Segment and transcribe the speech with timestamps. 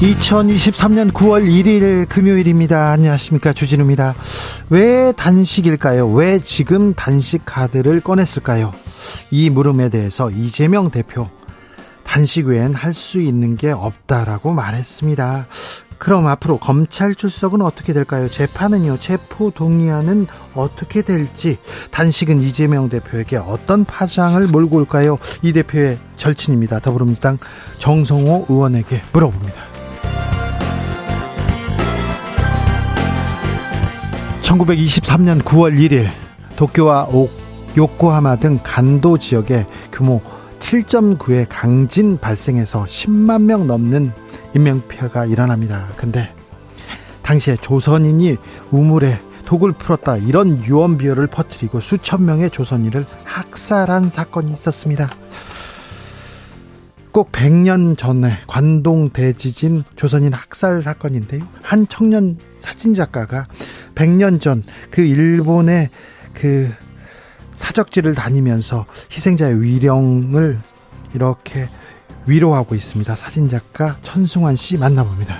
[0.00, 2.90] 2023년 9월 1일 금요일입니다.
[2.90, 3.54] 안녕하십니까.
[3.54, 4.14] 주진우입니다.
[4.68, 6.12] 왜 단식일까요?
[6.12, 8.72] 왜 지금 단식 카드를 꺼냈을까요?
[9.30, 11.30] 이 물음에 대해서 이재명 대표
[12.04, 15.46] 단식 외엔 할 수 있는 게 없다라고 말했습니다.
[15.96, 18.28] 그럼 앞으로 검찰 출석은 어떻게 될까요?
[18.28, 21.56] 재판은요, 체포 동의안은 어떻게 될지,
[21.90, 25.18] 단식은 이재명 대표에게 어떤 파장을 몰고 올까요?
[25.40, 26.80] 이 대표의 절친입니다.
[26.80, 27.38] 더불어민주당
[27.78, 29.75] 정성호 의원에게 물어봅니다.
[34.46, 36.06] 1923년 9월 1일
[36.56, 37.08] 도쿄와
[37.76, 40.22] 요코하마 등 간도 지역에 규모
[40.60, 44.12] 7.9의 강진 발생해서 10만 명 넘는
[44.54, 45.88] 인명피해가 일어납니다.
[45.96, 46.32] 근데
[47.22, 48.36] 당시에 조선인이
[48.70, 55.10] 우물에 독을 풀었다 이런 유언비어를 퍼뜨리고 수천 명의 조선인을 학살한 사건이 있었습니다.
[57.10, 61.44] 꼭 100년 전에 관동 대지진 조선인 학살 사건인데요.
[61.62, 63.46] 한 청년 사진 작가가
[63.96, 65.90] 100년 전 그 일본의
[66.34, 66.70] 그
[67.54, 70.58] 사적지를 다니면서 희생자의 위령을
[71.14, 71.68] 이렇게
[72.26, 73.14] 위로하고 있습니다.
[73.14, 75.36] 사진작가 천승환 씨 만나봅니다.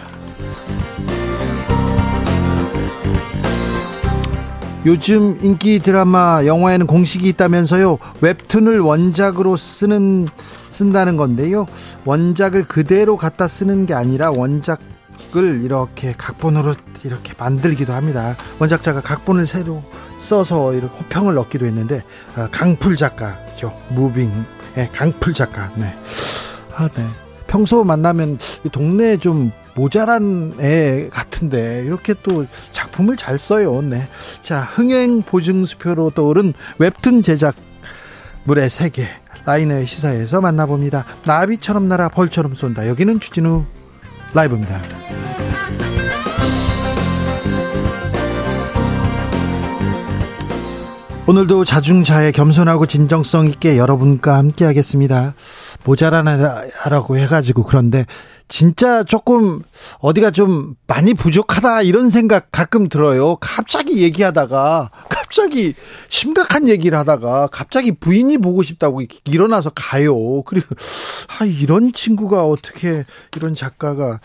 [4.87, 7.99] 요즘 인기 드라마 영화에는 공식이 있다면서요.
[8.21, 10.29] 웹툰을 원작으로 쓰는
[10.71, 11.67] 쓴다는 건데요.
[12.05, 14.81] 원작을 그대로 갖다 쓰는 게 아니라 원작
[15.37, 18.37] 을 이렇게 각본으로 이렇게 만들기도 합니다.
[18.59, 19.83] 원작자가 각본을 새로
[20.19, 22.03] 써서 이렇게 호평을 얻기도 했는데
[22.35, 23.77] 아, 강풀 작가죠.
[23.91, 25.69] 무빙의 강풀 작가.
[25.77, 25.95] 네.
[26.75, 27.05] 아, 네.
[27.47, 28.39] 평소 만나면
[28.73, 33.83] 동네에 좀 모자란 애 같은데 이렇게 또 작품을 잘 써요.
[33.83, 34.09] 네.
[34.41, 37.55] 자, 흥행 보증수표로 떠오른 웹툰 제작
[38.45, 39.07] 물의 세계
[39.45, 41.05] 라이너의 시사에서 만나봅니다.
[41.25, 42.89] 나비처럼 날아 벌처럼 쏜다.
[42.89, 43.65] 여기는 주진우
[44.37, 44.81] 라이브입니다.
[51.27, 55.35] 오늘도 자중자애 겸손하고 진정성 있게 여러분과 함께 하겠습니다.
[55.87, 58.05] 모자라라고 해가지고 그런데
[58.49, 59.63] 진짜 조금
[60.01, 63.37] 어디가 좀 많이 부족하다 이런 생각 가끔 들어요.
[63.37, 65.75] 갑자기 얘기하다가 갑자기
[66.09, 70.43] 심각한 얘기를 하다가 갑자기 부인이 보고 싶다고 일어나서 가요.
[70.43, 70.67] 그리고
[71.39, 73.05] 아 이런 친구가 어떻게
[73.37, 74.21] 이런 작가가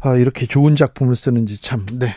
[0.00, 2.14] 아 이렇게 좋은 작품을 쓰는지 참 네.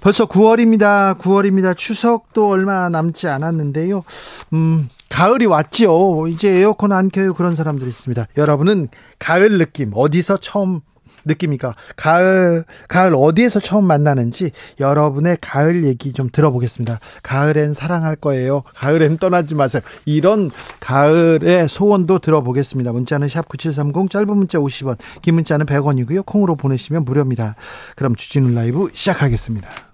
[0.00, 1.18] 벌써 9월입니다.
[1.18, 1.76] 9월입니다.
[1.76, 4.04] 추석도 얼마 남지 않았는데요.
[4.52, 6.26] 음, 가을이 왔죠.
[6.26, 7.34] 이제 에어컨 안 켜요.
[7.34, 8.26] 그런 사람들이 있습니다.
[8.36, 8.88] 여러분은
[9.20, 10.80] 가을 느낌 어디서 처음
[11.24, 11.76] 느낍니까?
[11.94, 16.98] 가을, 가을 어디에서 처음 만나는지 여러분의 가을 얘기 좀 들어보겠습니다.
[17.22, 18.64] 가을엔 사랑할 거예요.
[18.74, 19.82] 가을엔 떠나지 마세요.
[20.04, 22.92] 이런 가을의 소원도 들어보겠습니다.
[22.92, 26.26] 문자는 샵9730 짧은 문자 50원, 긴 문자는 100원이고요.
[26.26, 27.54] 콩으로 보내시면 무료입니다.
[27.94, 29.93] 그럼 주진우 라이브 시작하겠습니다.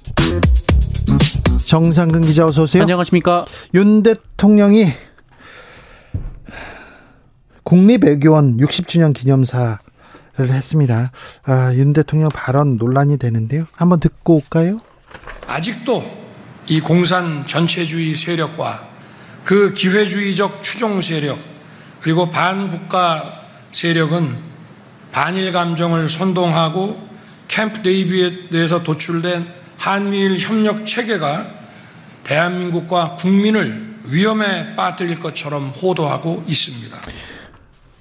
[1.65, 2.83] 정상근 기자 어서 오세요.
[2.83, 3.45] 안녕하십니까.
[3.73, 4.87] 윤 대통령이
[7.63, 9.77] 국립외교원 60주년 기념사를
[10.37, 11.11] 했습니다.
[11.45, 13.65] 아, 윤 대통령 발언 논란이 되는데요.
[13.73, 14.81] 한번 듣고 올까요?
[15.47, 16.03] 아직도
[16.67, 18.87] 이 공산 전체주의 세력과
[19.45, 21.39] 그 기회주의적 추종 세력
[22.01, 23.31] 그리고 반국가
[23.71, 24.35] 세력은
[25.11, 27.07] 반일 감정을 선동하고
[27.47, 31.47] 캠프 데이비드에서 도출된 한미일 협력 체계가
[32.23, 36.97] 대한민국과 국민을 위험에 빠뜨릴 것처럼 호도하고 있습니다.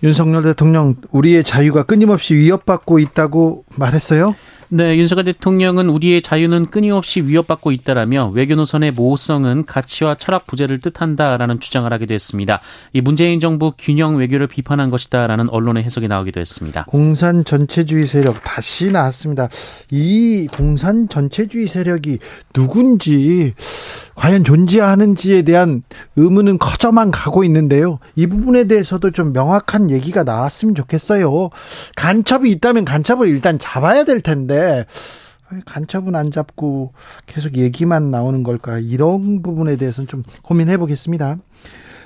[0.02, 4.34] 윤석열 대통령 우리의 자유가 끊임없이 위협받고 있다고 말했어요?
[4.72, 11.58] 네, 윤석열 대통령은 우리의 자유는 끊임없이 위협받고 있다라며 외교 노선의 모호성은 가치와 철학 부재를 뜻한다라는
[11.58, 12.60] 주장을 하기도 했습니다.
[12.92, 16.84] 이 문재인 정부 균형 외교를 비판한 것이다라는 언론의 해석이 나오기도 했습니다.
[16.84, 19.48] 공산 전체주의 세력 다시 나왔습니다.
[19.90, 22.18] 이 공산 전체주의 세력이
[22.52, 23.54] 누군지
[24.20, 25.82] 과연 존재하는지에 대한
[26.14, 28.00] 의문은 커져만 가고 있는데요.
[28.16, 31.48] 이 부분에 대해서도 좀 명확한 얘기가 나왔으면 좋겠어요.
[31.96, 34.84] 간첩이 있다면 간첩을 일단 잡아야 될 텐데
[35.64, 36.92] 간첩은 안 잡고
[37.24, 38.78] 계속 얘기만 나오는 걸까?
[38.78, 41.38] 이런 부분에 대해서는 좀 고민해 보겠습니다.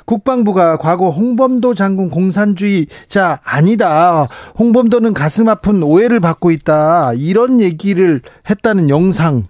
[0.05, 4.29] 국방부가 과거 홍범도 장군 공산주의자 아니다.
[4.57, 7.15] 홍범도는 가슴 아픈 오해를 받고 있다.
[7.15, 9.43] 이런 얘기를 했다는 영상을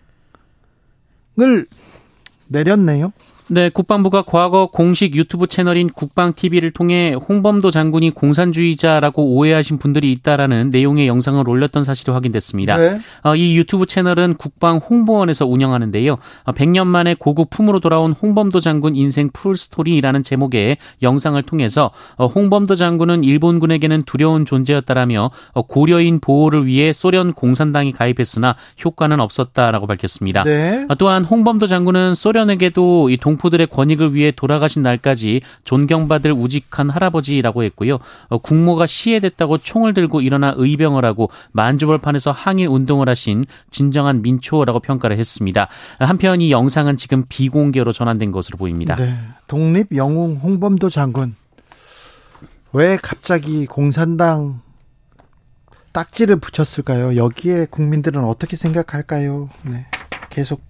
[2.54, 3.12] 내렸네요.
[3.49, 11.06] 네, 국방부가 과거 공식 유튜브 채널인 국방TV를 통해 홍범도 장군이 공산주의자라고 오해하신 분들이 있다라는 내용의
[11.06, 12.76] 영상을 올렸던 사실이 확인됐습니다.
[12.76, 13.00] 네.
[13.23, 16.17] 어, 이 유튜브 채널은 국방 홍보원에서 운영하는데요.
[16.46, 22.76] 100년 어, 만에 고국 품으로 돌아온 홍범도 장군 인생 풀스토리라는 제목의 영상을 통해서 어, 홍범도
[22.76, 25.31] 장군은 일본군에게는 두려운 존재였다라며
[25.69, 30.44] 고려인 보호를 위해 소련 공산당이 가입했으나 효과는 없었다라고 밝혔습니다.
[30.44, 30.87] 네.
[30.99, 37.98] 또한 홍범도 장군은 소련에게도 이 동, 동포들의 권익을 위해 돌아가신 날까지 존경받을 우직한 할아버지라고 했고요.
[38.28, 45.19] 어, 국모가 시해됐다고 총을 들고 일어나 의병을 하고 만주벌판에서 항일 운동을 하신 진정한 민초라고 평가를
[45.19, 45.69] 했습니다.
[45.98, 48.96] 한편 이 영상은 지금 비공개로 전환된 것으로 보입니다.
[48.96, 49.16] 네.
[49.46, 51.34] 독립 영웅 홍범도 장군
[52.72, 54.60] 왜 갑자기 공산당
[55.92, 57.16] 딱지를 붙였을까요?
[57.16, 59.48] 여기에 국민들은 어떻게 생각할까요?
[59.62, 59.87] 네.
[60.30, 60.60] 계속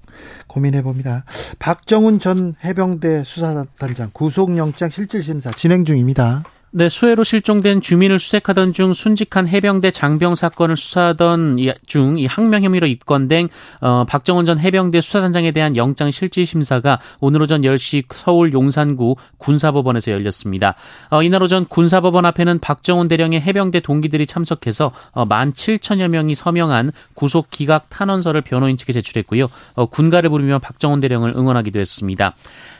[0.47, 1.25] 고민해 봅니다.
[1.59, 6.45] 박정훈 전 해병대 수사단장 구속영장 실질심사 진행 중입니다.
[6.77, 12.89] 네, 수해로 실종된 주민을 수색하던 중 순직한 해병대 장병 사건을 수사하던 중 이 항명 혐의로
[12.89, 13.49] 입건된
[13.81, 20.11] 어, 박정원 전 해병대 수사단장에 대한 영장 실질 심사가 오늘 오전 10시 서울 용산구 군사법원에서
[20.11, 20.75] 열렸습니다.
[21.11, 27.51] 어, 이날 오전 군사법원 앞에는 박정원 대령의 해병대 동기들이 참석해서 어, 17,000여 명이 서명한 구속
[27.51, 29.47] 기각 탄원서를 변호인 측에 제출했고요.
[29.75, 32.35] 어, 군가를 부르며 박정원 대령을 응원하기도 했습니다.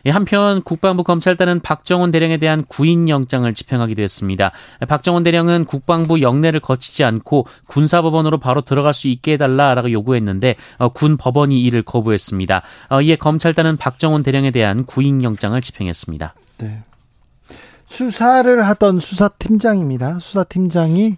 [0.07, 4.53] 예, 한편 국방부 검찰단은 박정원 대령에 대한 구인 영장을 집행 하기도 했습니다.
[4.89, 11.17] 박정원 대령은 국방부 영내를 거치지 않고 군사법원으로 바로 들어갈 수 있게 해달라라고 요구했는데 어, 군
[11.17, 12.63] 법원이 이를 거부했습니다.
[12.91, 16.35] 어, 이에 검찰단은 박정원 대령에 대한 구인 영장을 집행했습니다.
[16.59, 16.83] 네.
[17.87, 20.19] 수사를 하던 수사팀장입니다.
[20.19, 21.17] 수사팀장이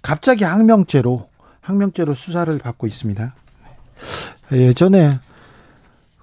[0.00, 1.28] 갑자기 항명죄로
[1.60, 3.34] 항명죄로 수사를 받고 있습니다.
[4.52, 5.18] 예전에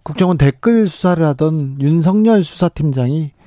[0.03, 3.40] 국정원 댓글 수사를 하던 윤석열 수사팀장이 어,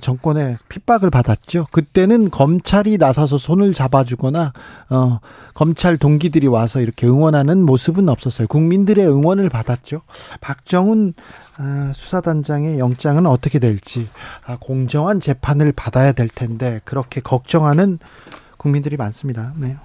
[0.00, 1.66] 정권의 핍박을 받았죠.
[1.70, 4.52] 그때는 검찰이 나서서 손을 잡아주거나
[4.90, 5.20] 어,
[5.52, 8.48] 검찰 동기들이 와서 이렇게 응원하는 모습은 없었어요.
[8.48, 10.00] 국민들의 응원을 받았죠.
[10.40, 11.12] 박정훈
[11.60, 14.06] 어, 수사단장의 영장은 어떻게 될지
[14.46, 17.98] 아, 공정한 재판을 받아야 될 텐데 그렇게 걱정하는
[18.56, 19.52] 국민들이 많습니다.
[19.56, 19.76] 네.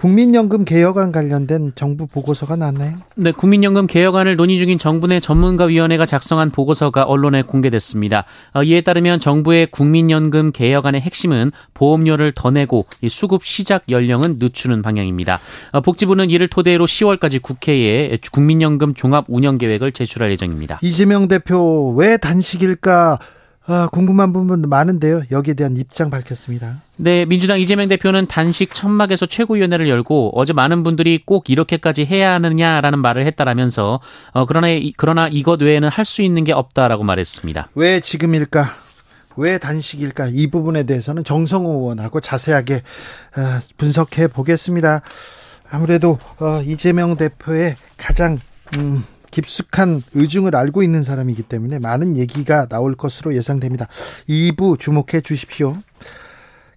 [0.00, 2.94] 국민연금 개혁안 관련된 정부 보고서가 나왔나요?
[3.16, 8.24] 네, 국민연금 개혁안을 논의 중인 정부 내 전문가위원회가 작성한 보고서가 언론에 공개됐습니다.
[8.54, 15.38] 어, 이에 따르면 정부의 국민연금 개혁안의 핵심은 보험료를 더 내고 수급 시작 연령은 늦추는 방향입니다.
[15.72, 20.78] 어, 복지부는 이를 토대로 10월까지 국회에 국민연금 종합 운영 계획을 제출할 예정입니다.
[20.80, 23.18] 이재명 대표 왜 단식일까?
[23.66, 25.24] 아, 궁금한 부분 많은데요.
[25.30, 26.80] 여기에 대한 입장 밝혔습니다.
[27.02, 32.98] 네, 민주당 이재명 대표는 단식 천막에서 최고위원회를 열고 어제 많은 분들이 꼭 이렇게까지 해야 하느냐라는
[32.98, 34.00] 말을 했다라면서
[34.32, 34.66] 어, 그러나
[34.98, 37.68] 그러나 이것 외에는 할 수 있는 게 없다라고 말했습니다.
[37.76, 38.66] 왜 지금일까?
[39.36, 40.28] 왜 단식일까?
[40.32, 45.02] 이 부분에 대해서는 정성호 의원하고 자세하게 어, 분석해 보겠습니다.
[45.70, 48.38] 아무래도 어, 이재명 대표의 가장
[48.76, 53.86] 음, 깊숙한 의중을 알고 있는 사람이기 때문에 많은 얘기가 나올 것으로 예상됩니다.
[54.28, 55.76] 2부 주목해 주십시오.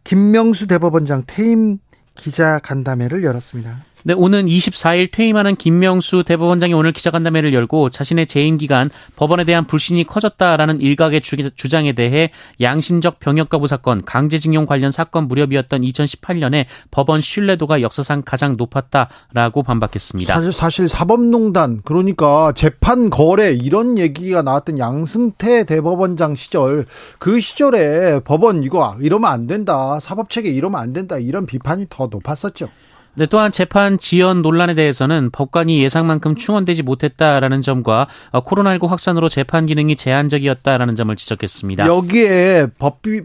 [0.03, 1.79] 김명수 대법원장 퇴임
[2.15, 3.83] 기자 간담회를 열었습니다.
[4.05, 10.05] 네, 오는 24일 퇴임하는 김명수 대법원장이 오늘 기자간담회를 열고 자신의 재임 기간 법원에 대한 불신이
[10.07, 17.81] 커졌다라는 일각의 주장에 대해 양심적 병역 거부 사건, 강제징용 관련 사건 무렵이었던 2018년에 법원 신뢰도가
[17.81, 20.33] 역사상 가장 높았다라고 반박했습니다.
[20.33, 26.85] 사실, 사실 사법농단 그러니까 재판 거래 이런 얘기가 나왔던 양승태 대법원장 시절
[27.19, 32.67] 그 시절에 법원 이거 이러면 안 된다 사법체계 이러면 안 된다 이런 비판이 더 높았었죠.
[33.15, 39.65] 네, 또한 재판 지연 논란에 대해서는 법관이 예상만큼 충원되지 못했다라는 점과 어, 코로나19 확산으로 재판
[39.65, 41.85] 기능이 제한적이었다라는 점을 지적했습니다.
[41.87, 43.21] 여기에 법비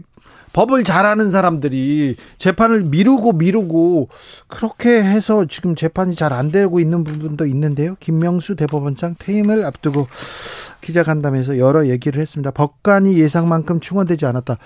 [0.51, 4.09] 법을 잘하는 사람들이 재판을 미루고 미루고
[4.47, 7.95] 그렇게 해서 지금 재판이 잘 안 되고 있는 부분도 있는데요.
[7.99, 10.07] 김명수 대법원장 퇴임을 앞두고
[10.81, 12.51] 기자간담회에서 여러 얘기를 했습니다.
[12.51, 14.57] 법관이 예상만큼 충원되지 않았다.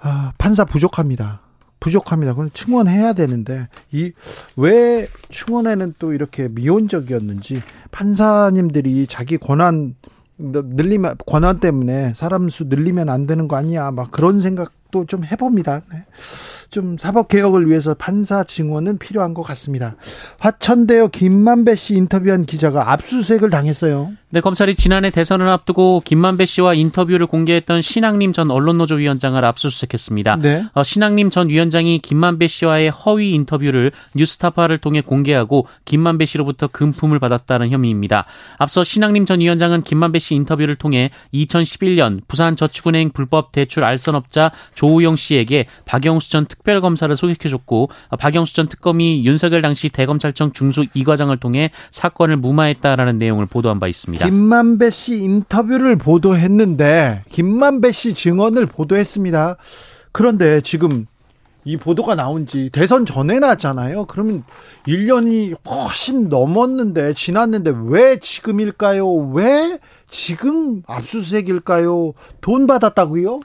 [0.00, 1.40] 아, 판사 부족합니다.
[1.86, 2.32] 부족합니다.
[2.32, 4.12] 그건 충원해야 되는데 이
[4.56, 9.94] 왜 충원에는 또 이렇게 미온적이었는지 판사님들이 자기 권한
[10.38, 15.82] 늘리면 권한 때문에 사람 수 늘리면 안 되는 거 아니야 막 그런 생각도 좀 해봅니다.
[15.92, 15.98] 네.
[16.70, 19.96] 좀 사법 개혁을 위해서 판사 증언은 필요한 것 같습니다.
[20.38, 24.12] 화천대유 김만배 씨 인터뷰한 기자가 압수수색을 당했어요.
[24.28, 30.36] 네, 검찰이 지난해 대선을 앞두고 김만배 씨와 인터뷰를 공개했던 신학림 전 언론노조 위원장을 압수수색했습니다.
[30.42, 30.64] 네.
[30.74, 37.70] 어, 신학림 전 위원장이 김만배 씨와의 허위 인터뷰를 뉴스타파를 통해 공개하고 김만배 씨로부터 금품을 받았다는
[37.70, 38.26] 혐의입니다.
[38.58, 45.66] 앞서 신학림 전 위원장은 김만배 씨 인터뷰를 통해 2011년 부산저축은행 불법 대출 알선업자 조우영 씨에게
[45.84, 53.18] 박영수 전 특별검사를 소개해줬고 박영수 전 특검이 윤석열 당시 대검찰청 중수 이과장을 통해 사건을 무마했다라는
[53.18, 54.26] 내용을 보도한 바 있습니다.
[54.26, 59.56] 김만배 씨 인터뷰를 보도했는데 김만배 씨 증언을 보도했습니다.
[60.10, 61.06] 그런데 지금
[61.64, 64.06] 이 보도가 나온 지 대선 전에 났잖아요.
[64.06, 64.44] 그러면
[64.86, 69.08] 1년이 훨씬 넘었는데 지났는데 왜 지금일까요?
[69.34, 72.14] 왜 지금 압수수색일까요?
[72.40, 73.40] 돈 받았다고요?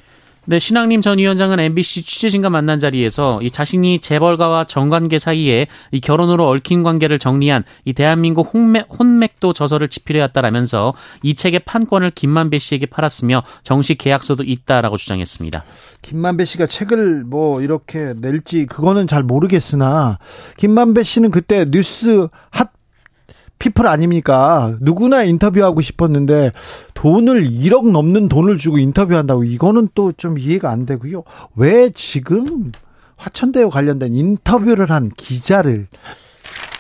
[0.51, 6.46] 네, 신학림 전 위원장은 MBC 취재진과 만난 자리에서 이 자신이 재벌가와 정관계 사이에 이 결혼으로
[6.50, 10.93] 얽힌 관계를 정리한 이 대한민국 혼맥, 혼맥도 저서를 집필해왔다라면서
[11.24, 15.63] 이 책의 판권을 김만배 씨에게 팔았으며 정식 계약서도 있다라고 주장했습니다.
[16.01, 20.20] 김만배 씨가 책을 뭐 이렇게 낼지 그거는 잘 모르겠으나
[20.58, 22.71] 김만배 씨는 그때 뉴스 핫
[23.62, 24.75] 피플 아닙니까?
[24.82, 26.51] 누구나 인터뷰하고 싶었는데
[26.96, 31.24] 돈을 1억 넘는 돈을 주고 인터뷰한다고 이거는 또 좀 이해가 안 되고요.
[31.56, 32.72] 왜 지금
[33.18, 35.88] 화천대유 관련된 인터뷰를 한 기자를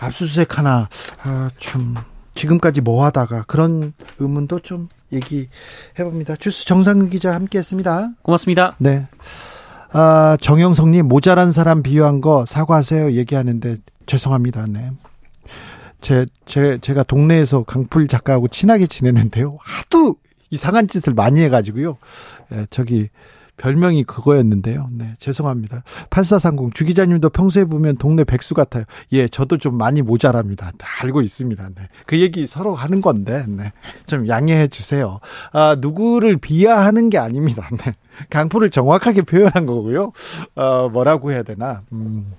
[0.01, 0.89] 압수수색 하나
[1.23, 1.95] 아, 참
[2.33, 5.45] 지금까지 뭐 하다가 그런 의문도 좀 얘기해
[6.03, 6.35] 봅니다.
[6.35, 8.09] 주스 정상근 기자 함께 했습니다.
[8.23, 8.75] 고맙습니다.
[8.79, 9.07] 네.
[9.93, 14.65] 아, 정영성님 모자란 사람 비유한 거 사과하세요 얘기하는데 죄송합니다.
[14.67, 14.91] 네.
[16.01, 19.57] 제, 제, 제가 동네에서 강풀 작가하고 친하게 지내는데요.
[19.61, 20.15] 하도
[20.49, 21.97] 이상한 짓을 많이 해가지고요.
[22.53, 23.09] 예, 저기,
[23.57, 24.89] 별명이 그거였는데요.
[24.91, 25.83] 네, 죄송합니다.
[26.09, 28.85] 8430 주 기자님도 평소에 보면 동네 백수 같아요.
[29.13, 30.71] 예, 저도 좀 많이 모자랍니다.
[31.03, 31.69] 알고 있습니다.
[31.75, 31.87] 네.
[32.07, 33.71] 그 얘기 서로 하는 건데, 네.
[34.07, 35.19] 좀 양해해 주세요.
[35.53, 37.69] 아, 누구를 비하하는 게 아닙니다.
[37.85, 37.93] 네.
[38.31, 40.11] 강풀을 정확하게 표현한 거고요.
[40.55, 41.83] 어, 뭐라고 해야 되나.
[41.91, 42.33] 음.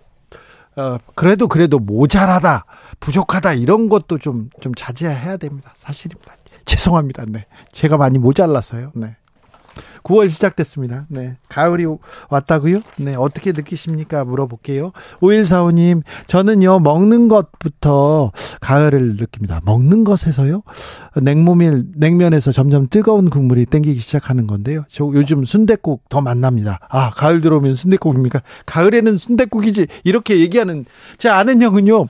[0.75, 2.65] 어, 그래도 그래도 모자라다,
[3.03, 5.73] 부족하다 이런 것도 좀 좀 자제해야 됩니다.
[5.77, 6.35] 사실입니다.
[6.65, 7.25] 죄송합니다.
[7.29, 8.93] 네, 제가 많이 모자라서요.
[8.95, 9.17] 네.
[10.05, 11.07] 9월 시작됐습니다.
[11.09, 11.37] 네.
[11.49, 11.87] 가을이
[12.29, 12.81] 왔다고요?
[12.99, 13.15] 네.
[13.17, 14.25] 어떻게 느끼십니까?
[14.25, 14.93] 물어볼게요.
[15.21, 19.61] 5145님, 저는요, 먹는 것부터 가을을 느낍니다.
[19.65, 20.63] 먹는 것에서요?
[21.21, 24.85] 냉모밀, 냉면에서 점점 뜨거운 국물이 땡기기 시작하는 건데요.
[24.91, 26.81] 저 요즘 순대국 더 만납니다.
[26.91, 28.43] 아, 가을 들어오면 순대국입니까?
[28.67, 29.87] 가을에는 순대국이지.
[30.05, 30.85] 이렇게 얘기하는
[31.17, 32.07] 제 아는 형은요,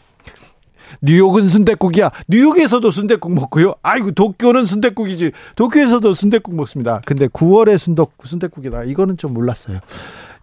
[1.00, 2.10] 뉴욕은 순대국이야.
[2.28, 3.74] 뉴욕에서도 순대국 먹고요.
[3.82, 5.32] 아이고 도쿄는 순대국이지.
[5.56, 7.00] 도쿄에서도 순대국 먹습니다.
[7.04, 8.84] 근데 9월에 순덕 순대국이다.
[8.84, 9.78] 이거는 좀 몰랐어요.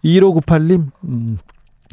[0.04, 1.38] 1598님 음.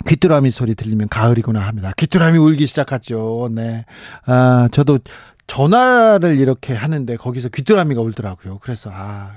[0.06, 1.92] 귀뚜라미 소리 들리면 가을이구나 합니다.
[1.98, 3.50] 귀뚜라미 울기 시작하죠.
[3.52, 3.86] 네.
[4.26, 5.00] 아, 저도
[5.48, 8.60] 전화를 이렇게 하는데 거기서 귀뚜라미가 울더라고요.
[8.62, 9.32] 그래서 아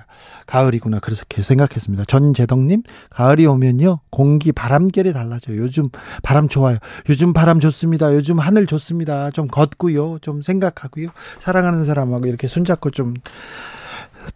[0.46, 2.04] 가을이구나 그래서 생각했습니다.
[2.04, 5.56] 전재덕님 가을이 오면요 공기 바람결이 달라져요.
[5.58, 5.88] 요즘
[6.22, 6.78] 바람 좋아요.
[7.08, 8.14] 요즘 바람 좋습니다.
[8.14, 9.30] 요즘 하늘 좋습니다.
[9.30, 11.08] 좀 걷고요, 좀 생각하고요.
[11.38, 13.14] 사랑하는 사람하고 이렇게 손잡고 좀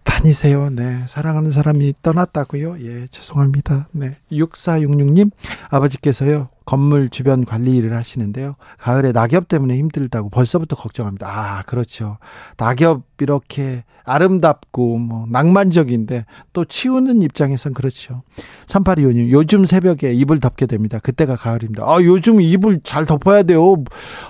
[0.04, 0.70] 다니세요.
[0.70, 1.02] 네.
[1.06, 2.76] 사랑하는 사람이 떠났다고요.
[2.80, 3.88] 예, 죄송합니다.
[3.92, 4.16] 네.
[4.32, 5.30] 6466님,
[5.68, 8.56] 아버지께서요, 건물 주변 관리 일을 하시는데요.
[8.78, 11.26] 가을에 낙엽 때문에 힘들다고 벌써부터 걱정합니다.
[11.28, 12.18] 아, 그렇죠.
[12.56, 18.22] 낙엽 이렇게 아름답고 뭐 낭만적인데 또 치우는 입장에선 그렇죠.
[18.66, 20.98] 3825님, 요즘 새벽에 이불 덮게 됩니다.
[20.98, 21.84] 그때가 가을입니다.
[21.84, 23.76] 아, 요즘 이불 잘 덮어야 돼요.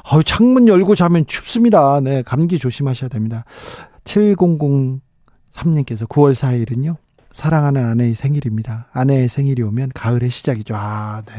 [0.04, 2.00] 아, 창문 열고 자면 춥습니다.
[2.00, 3.44] 네, 감기 조심하셔야 됩니다.
[4.04, 4.38] 700
[5.52, 6.96] 3님께서 9월 4일은요.
[7.32, 8.88] 사랑하는 아내의 생일입니다.
[8.92, 10.74] 아내의 생일이 오면 가을의 시작이죠.
[10.76, 11.32] 아, 네.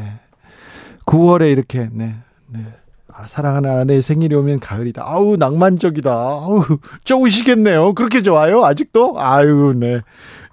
[1.06, 2.16] 9월에 이렇게 네.
[2.48, 2.60] 네.
[3.08, 5.02] 아, 사랑하는 아내의 생일이 오면 가을이다.
[5.04, 6.10] 아우 낭만적이다.
[6.12, 6.64] 아우
[7.04, 7.94] 좋으시겠네요.
[7.94, 8.64] 그렇게 좋아요?
[8.64, 9.14] 아직도?
[9.18, 10.02] 아유 네.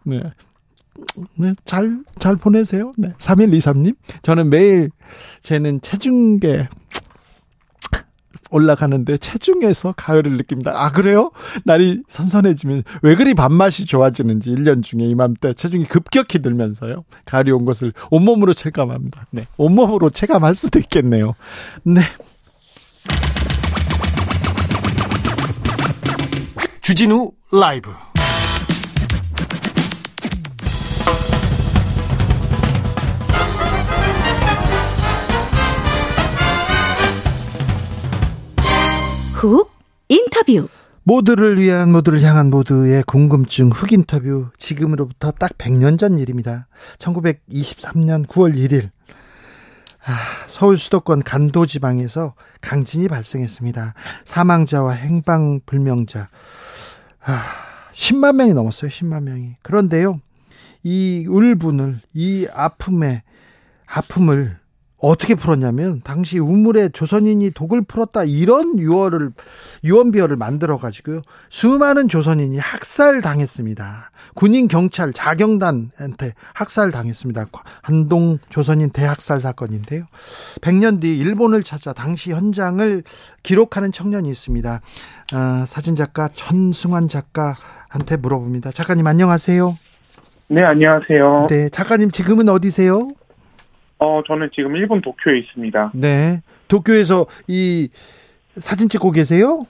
[0.04, 0.22] 네.
[1.36, 2.94] 네, 잘, 잘 보내세요.
[2.98, 3.10] 네.
[3.18, 3.96] 3123님.
[4.22, 4.90] 저는 매일,
[5.42, 6.70] 쟤는 체중계,
[8.54, 10.72] 올라가는데 체중에서 가을을 느낍니다.
[10.76, 11.32] 아, 그래요?
[11.66, 17.04] 날이 선선해지면 왜 그리 밥맛이 좋아지는지 1년 중에 이맘때 체중이 급격히 늘면서요.
[17.26, 19.28] 가을이 온 것을 온몸으로 체감합니다.
[19.32, 19.48] 네.
[19.58, 21.34] 온몸으로 체감할 수도 있겠네요.
[21.84, 22.02] 네.
[26.82, 27.92] 주진우 라이브
[39.48, 39.72] 훅
[40.10, 40.68] 인터뷰
[41.04, 46.68] 모두를 위한 모두를 향한 모두의 궁금증 흑 인터뷰 지금으로부터 딱 100년 전 일입니다.
[46.98, 48.90] 1923년 9월 1일
[50.06, 53.94] 아, 서울 수도권 간도 지방에서 강진이 발생했습니다.
[54.26, 56.30] 사망자와 행방불명자
[57.26, 57.44] 아,
[57.94, 58.90] 10만 명이 넘었어요.
[58.90, 59.58] 10만 명이.
[59.62, 60.20] 그런데요.
[60.84, 63.24] 이 울분을 이 아픔에
[63.86, 64.63] 아픔을
[65.04, 69.32] 어떻게 풀었냐면 당시 우물에 조선인이 독을 풀었다 이런 유언을
[69.84, 71.20] 유언비어를 만들어 가지고요
[71.50, 74.12] 수많은 조선인이 학살 당했습니다.
[74.34, 77.48] 군인 경찰 자경단한테 학살 당했습니다.
[77.82, 80.06] 한동 조선인 대학살 사건인데요.
[80.62, 83.04] 100년 뒤 일본을 찾아 당시 현장을
[83.44, 84.80] 기록하는 청년이 있습니다.
[85.34, 88.72] 어, 사진 작가 전승환 작가한테 물어봅니다.
[88.72, 89.78] 작가님 안녕하세요.
[90.48, 91.48] 네 안녕하세요.
[91.50, 93.10] 네 작가님 지금은 어디세요?
[94.04, 95.92] 어, 저는 지금 일본 도쿄에 있습니다.
[95.96, 96.42] 네.
[96.68, 97.88] 도쿄에서 이
[98.58, 99.66] 사진 찍고 계세요?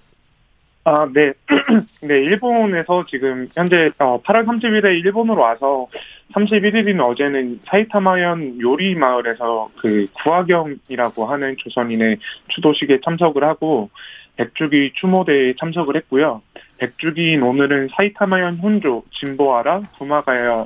[0.85, 1.33] 아, 네.
[2.01, 5.85] 네, 일본에서 지금 현재 어, 8월 30일에 일본으로 와서
[6.33, 13.91] 31일인 어제는 사이타마현 요리 마을에서 그 구하경이라고 하는 조선인의 추도식에 참석을 하고
[14.37, 16.41] 백주기 추모대에 참석을 했고요.
[16.79, 20.65] 백주기인 오늘은 사이타마현 혼조 진보하라 구마가야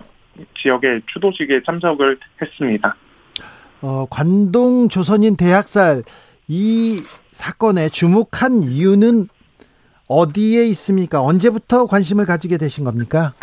[0.56, 2.96] 지역의 추도식에 참석을 했습니다.
[3.82, 6.04] 어, 관동 조선인 대학살
[6.48, 9.28] 이 사건에 주목한 이유는
[10.08, 11.22] 어디에 있습니까?
[11.22, 13.34] 언제부터 관심을 가지게 되신 겁니까?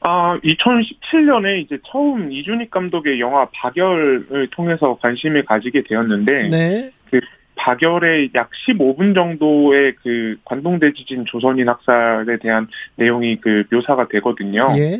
[0.00, 6.90] 아, 2017년에 이제 처음 이준익 감독의 영화 박열을 통해서 관심을 가지게 되었는데, 네.
[7.10, 7.20] 그
[7.56, 14.68] 박열의 약 15분 정도의 그 관동대 지진 조선인 학살에 대한 내용이 그 묘사가 되거든요.
[14.76, 14.98] 예.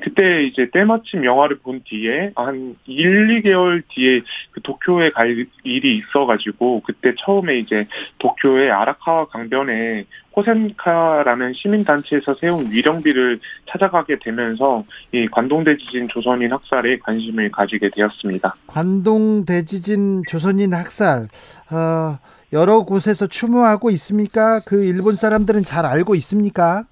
[0.00, 6.82] 그때 이제 때마침 영화를 본 뒤에 한 1, 2개월 뒤에 그 도쿄에 갈 일이 있어가지고
[6.84, 7.86] 그때 처음에 이제
[8.18, 17.90] 도쿄의 아라카와 강변에 호센카라는 시민단체에서 세운 위령비를 찾아가게 되면서 이 관동대지진 조선인 학살에 관심을 가지게
[17.90, 18.54] 되었습니다.
[18.66, 21.28] 관동대지진 조선인 학살,
[21.70, 22.18] 어,
[22.52, 24.60] 여러 곳에서 추모하고 있습니까?
[24.60, 26.84] 그 일본 사람들은 잘 알고 있습니까?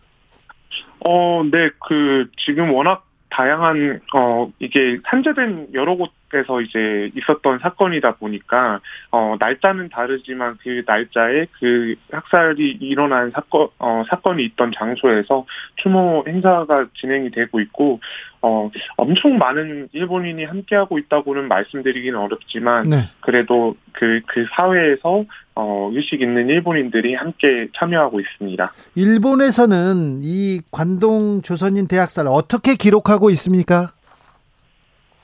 [1.05, 8.81] 어, 네, 그, 지금 워낙 다양한, 어, 이게 산재된 여러 곳에서 이제 있었던 사건이다 보니까,
[9.13, 16.87] 어, 날짜는 다르지만 그 날짜에 그 학살이 일어난 사건, 어, 사건이 있던 장소에서 추모 행사가
[16.95, 18.01] 진행이 되고 있고,
[18.43, 23.09] 어, 엄청 많은 일본인이 함께하고 있다고는 말씀드리기는 어렵지만, 네.
[23.21, 25.25] 그래도 그, 그 사회에서,
[25.61, 28.73] 어, 의식 있는 일본인들이 함께 참여하고 있습니다.
[28.95, 33.93] 일본에서는 이 관동 조선인 대학살 어떻게 기록하고 있습니까?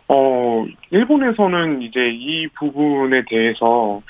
[0.08, 4.02] 어, 일본에서는 이제 이 부분에 대해서,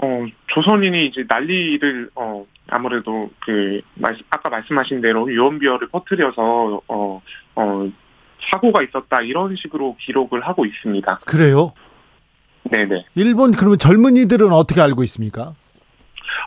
[0.00, 3.82] 어, 조선인이 이제 난리를, 어, 아무래도 그,
[4.30, 7.22] 아까 말씀하신 대로 유언비어를 퍼뜨려서, 어,
[7.54, 7.90] 어,
[8.50, 11.20] 사고가 있었다 이런 식으로 기록을 하고 있습니다.
[11.26, 11.72] 그래요?
[12.70, 13.04] 네네.
[13.14, 15.54] 일본 그러면 젊은이들은 어떻게 알고 있습니까?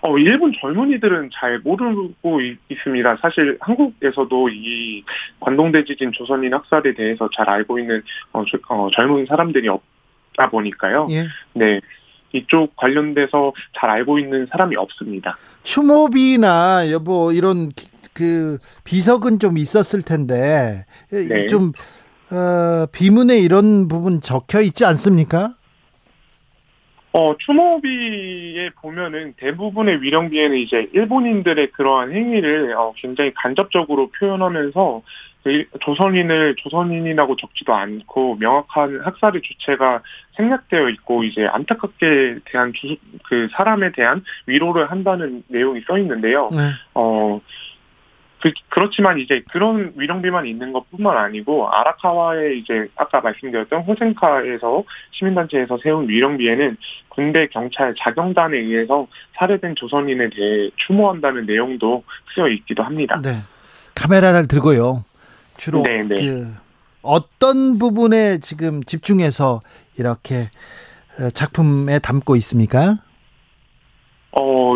[0.02, 5.04] 어, 일본 젊은이들은 잘 모르고 있, 습니다 사실 한국에서도 이
[5.40, 8.02] 관동대 지진 조선인 학살에 대해서 잘 알고 있는
[8.34, 11.08] 어, 저, 어, 젊은 사람들이 없다 보니까요.
[11.12, 11.24] 예.
[11.54, 11.82] 네.
[12.34, 15.38] 이쪽 관련돼서 잘 알고 있는 사람이 없습니다.
[15.64, 17.72] 추모비나 뭐 이런
[18.14, 21.48] 그 비석은 좀 있었을 텐데 네.
[21.48, 21.72] 좀
[22.30, 25.54] 어, 비문에 이런 부분 적혀 있지 않습니까?
[27.18, 35.02] 어, 추모비에 보면은 대부분의 위령비에는 이제 일본인들의 그러한 행위를 어, 굉장히 간접적으로 표현하면서
[35.44, 40.04] 그 조선인을 조선인이라고 적지도 않고 명확한 학살의 주체가
[40.36, 46.52] 생략되어 있고 이제 안타깝게 대한 주, 그 사람에 대한 위로를 한다는 내용이 써 있는데요.
[46.52, 46.70] 네.
[46.94, 47.42] 어,
[48.42, 55.78] 그, 그렇지만 이제 그런 위령비만 있는 것 뿐만 아니고 아라카와의 이제 아까 말씀드렸던 호센카에서 시민단체에서
[55.82, 56.78] 세운 위령비에는
[57.10, 63.20] 군대 경찰 자경단에 의해서 살해된 조선인에 대해 추모한다는 내용도 쓰여 있기도 합니다.
[63.24, 63.42] 네.
[63.96, 65.04] 카메라를 들고요.
[65.58, 66.04] 주로 네네.
[66.04, 66.16] 네.
[66.16, 66.54] 그
[67.02, 69.62] 어떤 부분에 지금 집중해서
[69.98, 70.50] 이렇게
[71.20, 72.98] 어, 작품에 담고 있습니까?
[74.34, 74.74] 어,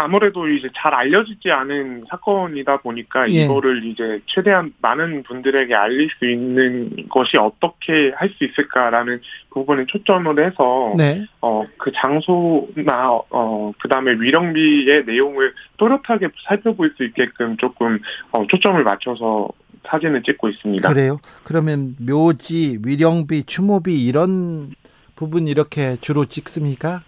[0.00, 3.44] 아무래도 이제 잘 알려지지 않은 사건이다 보니까 예.
[3.44, 10.44] 이거를 이제 최대한 많은 분들에게 알릴 수 있는 것이 어떻게 할 수 있을까라는 부분에 초점을
[10.44, 11.24] 해서 네.
[11.40, 17.98] 어그 장소나 어 그다음에 위령비의 내용을 또렷하게 살펴볼 수 있게끔 조금
[18.30, 19.48] 어 초점을 맞춰서
[19.88, 20.88] 사진을 찍고 있습니다.
[20.88, 21.18] 그래요?
[21.44, 24.70] 그러면 묘지, 위령비, 추모비 이런
[25.16, 27.00] 부분 이렇게 주로 찍습니까?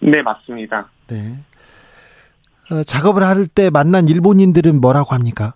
[0.00, 0.90] 네, 맞습니다.
[1.08, 1.36] 네.
[2.70, 5.52] 어, 작업을 할 때 만난 일본인들은 뭐라고 합니까?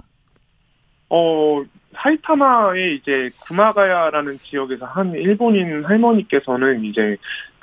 [1.08, 1.62] 어,
[1.94, 7.16] 사이타마의 이제 구마가야라는 지역에서 한 일본인 할머니께서는 이제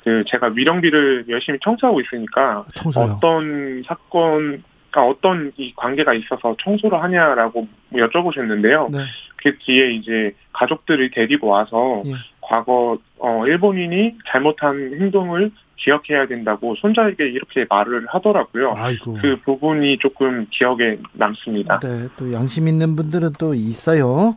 [0.04, 3.14] 그 제가 위령비를 열심히 청소하고 있으니까 청소요.
[3.16, 8.90] 어떤 사건 그 어떤 이 관계가 있어서 청소를 하냐라고 여쭤보셨는데요.
[8.90, 8.98] 네.
[9.36, 12.12] 그 뒤에 이제 가족들을 데리고 와서 예.
[12.40, 18.72] 과거 어 일본인이 잘못한 행동을 기억해야 된다고 손자에게 이렇게 말을 하더라고요.
[18.74, 19.18] 아이고.
[19.20, 21.80] 그 부분이 조금 기억에 남습니다.
[21.80, 24.36] 네, 또 양심 있는 분들은 또 있어요.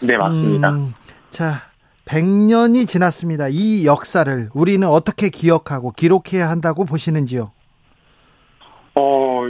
[0.00, 0.70] 네, 맞습니다.
[0.70, 0.94] 음,
[1.30, 1.72] 자,
[2.04, 3.46] 100년이 지났습니다.
[3.50, 7.52] 이 역사를 우리는 어떻게 기억하고 기록해야 한다고 보시는지요?
[8.94, 9.48] 어,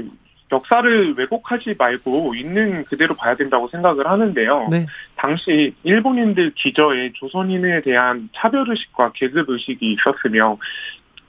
[0.52, 4.68] 역사를 왜곡하지 말고 있는 그대로 봐야 된다고 생각을 하는데요.
[4.70, 4.86] 네.
[5.16, 10.58] 당시 일본인들 기저에 조선인에 대한 차별 의식과 계급 의식이 있었으며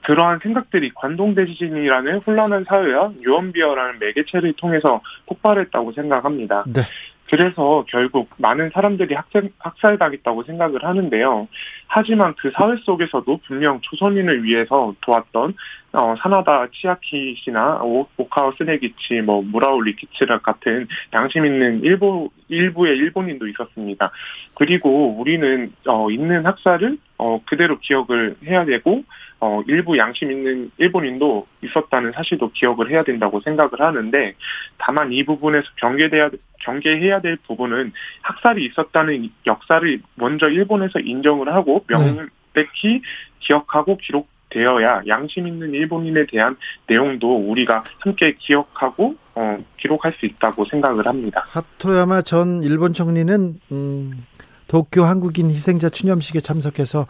[0.04, 6.64] 그러한 생각들이 관동대지진이라는 혼란한 사회와 유언비어라는 매개체를 통해서 폭발했다고 생각합니다.
[6.66, 6.82] 네.
[7.30, 11.48] 그래서 결국 많은 사람들이 학살, 학살당했다고 생각을 하는데요.
[11.86, 15.54] 하지만 그 사회 속에서도 분명 조선인을 위해서 도왔던
[15.94, 22.96] 어, 사나다 치아키 씨나 오, 오카오 스네기치, 뭐 무라우 리키츠라 같은 양심 있는 일부 일부의
[22.98, 24.10] 일본인도 있었습니다.
[24.54, 29.02] 그리고 우리는 어, 있는 학살을 어, 그대로 기억을 해야 되고
[29.40, 34.34] 어, 일부 양심 있는 일본인도 있었다는 사실도 기억을 해야 된다고 생각을 하는데
[34.78, 37.92] 다만 이 부분에서 경계돼야 경계해야 될 부분은
[38.22, 41.96] 학살이 있었다는 역사를 먼저 일본에서 인정을 하고 네.
[41.96, 43.02] 명백히
[43.40, 50.64] 기억하고 기록 되어야 양심 있는 일본인에 대한 내용도 우리가 함께 기억하고 어, 기록할 수 있다고
[50.64, 51.44] 생각을 합니다.
[51.48, 54.24] 하토야마 전 일본 총리는 음,
[54.68, 57.06] 도쿄 한국인 희생자 추념식에 참석해서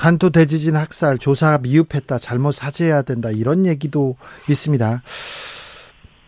[0.00, 4.16] 간토 대지진 학살 조사 미흡했다 잘못 사죄해야 된다 이런 얘기도
[4.48, 5.02] 있습니다.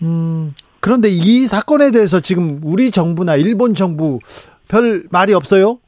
[0.02, 4.18] 음, 그런데 이 사건에 대해서 지금 우리 정부나 일본 정부
[4.68, 5.78] 별 말이 없어요?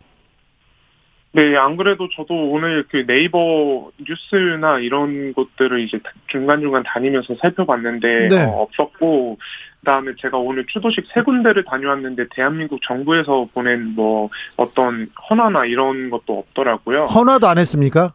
[1.33, 8.45] 네, 안 그래도 저도 오늘 그 네이버 뉴스나 이런 것들을 이제 중간중간 다니면서 살펴봤는데 네.
[8.45, 9.37] 어, 없었고
[9.85, 16.39] 그다음에 제가 오늘 추도식 세 군데를 다녀왔는데 대한민국 정부에서 보낸 뭐 어떤 헌화나 이런 것도
[16.39, 17.05] 없더라고요.
[17.05, 18.15] 헌화도 안 했습니까?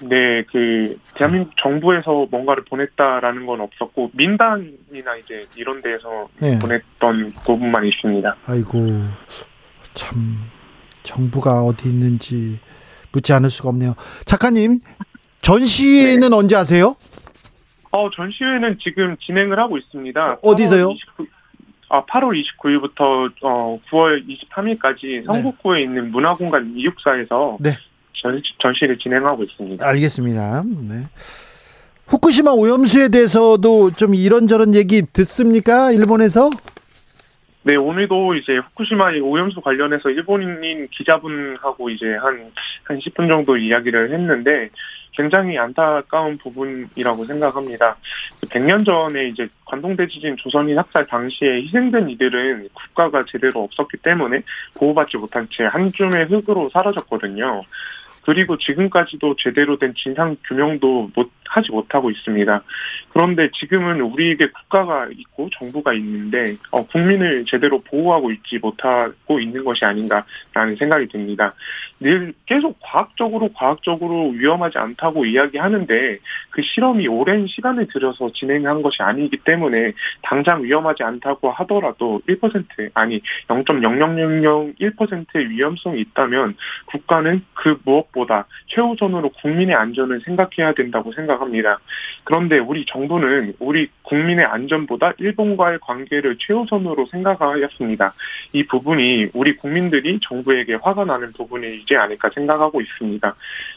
[0.00, 6.58] 네, 그 대한민국 정부에서 뭔가를 보냈다라는 건 없었고 민단이나 이제 이런 데에서 네.
[6.58, 8.32] 보냈던 부분만 있습니다.
[8.46, 8.78] 아이고
[9.94, 10.38] 참
[11.02, 12.58] 정부가 어디 있는지
[13.12, 13.94] 묻지 않을 수가 없네요.
[14.24, 14.80] 작가님,
[15.42, 16.36] 전시회는 네.
[16.36, 16.96] 언제 하세요?
[17.92, 20.38] 어, 전시회는 지금 진행을 하고 있습니다.
[20.42, 20.90] 어디서요?
[20.90, 21.26] 29,
[21.90, 25.84] 아, 8월 29일부터 어, 9월 23일까지 성북구에 네.
[25.84, 27.72] 있는 문화공간 이육사에서 네.
[28.14, 29.86] 전, 전시를 진행하고 있습니다.
[29.86, 30.62] 알겠습니다.
[30.88, 31.04] 네.
[32.06, 35.92] 후쿠시마 오염수에 대해서도 좀 이런저런 얘기 듣습니까?
[35.92, 36.48] 일본에서?
[37.64, 42.50] 네, 오늘도 이제 후쿠시마 오염수 관련해서 일본인 기자분하고 이제 한,
[42.84, 44.70] 한 10분 정도 이야기를 했는데
[45.12, 47.96] 굉장히 안타까운 부분이라고 생각합니다.
[48.48, 54.42] 100년 전에 이제 관동대지진 조선인 학살 당시에 희생된 이들은 국가가 제대로 없었기 때문에
[54.74, 57.62] 보호받지 못한 채 한 줌의 흙으로 사라졌거든요.
[58.24, 62.62] 그리고 지금까지도 제대로 된 진상 규명도 못 하지 못하고 있습니다.
[63.10, 69.84] 그런데 지금은 우리에게 국가가 있고 정부가 있는데 어, 국민을 제대로 보호하고 있지 못하고 있는 것이
[69.84, 71.54] 아닌가라는 생각이 듭니다.
[72.00, 76.18] 늘 계속 과학적으로 과학적으로 위험하지 않다고 이야기하는데
[76.50, 83.20] 그 실험이 오랜 시간을 들여서 진행한 것이 아니기 때문에 당장 위험하지 않다고 하더라도 1% 아니
[83.48, 86.56] 0.00001%의 위험성이 있다면
[86.86, 91.12] 국가는 그 무엇 보다 최우선으로 국민의 안전을 생각해야 된다고.
[91.12, 91.78] 생각합니다.
[92.24, 98.12] 그런데 우리 정부는 우리 국민의 안전보다 일본과의 관계를 최우선으로 생각하였습니다.
[98.52, 103.34] 이 부분이 우리 국민들이 정부에게 화가 나는 부분이지 않을까 생각하고 있습니다.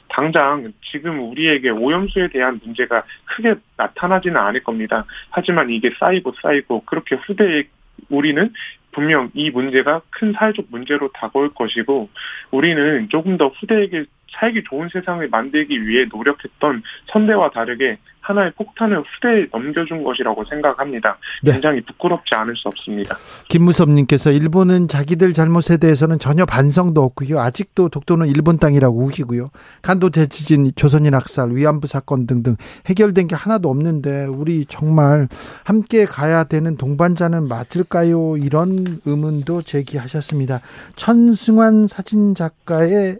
[0.10, 5.06] 당장 지금 우리에게 오염수에 대한 문제가 크게 나타나지는 않을 겁니다.
[5.30, 7.64] 하지만 이게 쌓이고 쌓이고 그렇게 후대에
[8.10, 8.52] 우리는
[8.92, 12.10] 분명 이 문제가 큰 사회적 문제로 다가올 것이고
[12.52, 19.46] 우리는 조금 더 후대에게 살기 좋은 세상을 만들기 위해 노력했던 선대와 다르게 하나의 폭탄을 후대에
[19.52, 21.18] 넘겨준 것이라고 생각합니다.
[21.44, 21.54] 네.
[21.54, 23.16] 굉장히 부끄럽지 않을 수 없습니다.
[23.50, 27.40] 김무섭님께서 일본은 자기들 잘못에 대해서는 전혀 반성도 없고요.
[27.40, 29.52] 아직도 독도는 일본 땅이라고 우기고요.
[29.84, 32.56] 간도 대지진, 조선인 학살, 위안부 사건 등등
[32.88, 35.28] 해결된 게 하나도 없는데 우리 정말
[35.64, 38.38] 함께 가야 되는 동반자는 맞을까요?
[38.38, 40.60] 이런 의문도 제기하셨습니다.
[40.96, 43.18] 천승환 사진 작가의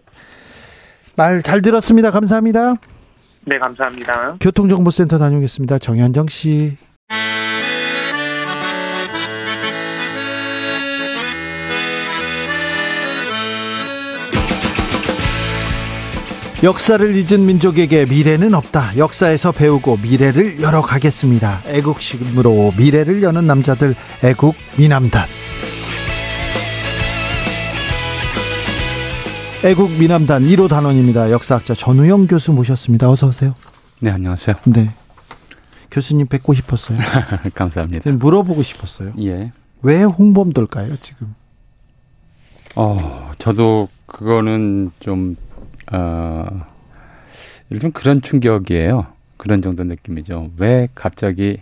[1.16, 2.10] 말 잘 들었습니다.
[2.10, 2.74] 감사합니다.
[3.44, 4.36] 네, 감사합니다.
[4.40, 5.78] 교통정보센터 다녀오겠습니다.
[5.78, 6.76] 정현정 씨.
[16.62, 18.96] 역사를 잊은 민족에게 미래는 없다.
[18.96, 21.62] 역사에서 배우고 미래를 열어가겠습니다.
[21.66, 25.26] 애국심으로 미래를 여는 남자들 애국 미남단.
[29.64, 31.30] 애국 미남단 1호 단원입니다.
[31.30, 33.10] 역사학자 전우영 교수 모셨습니다.
[33.10, 33.54] 어서 오세요.
[34.00, 34.54] 네, 안녕하세요.
[34.66, 34.90] 네.
[35.90, 36.98] 교수님 뵙고 싶었어요.
[37.54, 38.10] 감사합니다.
[38.10, 39.12] 네, 물어보고 싶었어요.
[39.20, 39.50] 예.
[39.82, 41.34] 왜 홍범도일까요, 지금?
[42.76, 45.36] 어, 저도 그거는 좀,
[45.90, 46.46] 어,
[47.80, 49.06] 좀 그런 충격이에요.
[49.36, 50.50] 그런 정도 느낌이죠.
[50.58, 51.58] 왜 갑자기,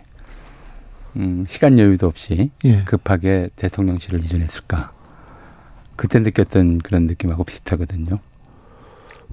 [1.15, 2.83] 음, 시간 여유도 없이 예.
[2.83, 4.94] 급하게 대통령실을 이전했을까?
[5.95, 8.19] 그때 느꼈던 그런 느낌하고 비슷하거든요.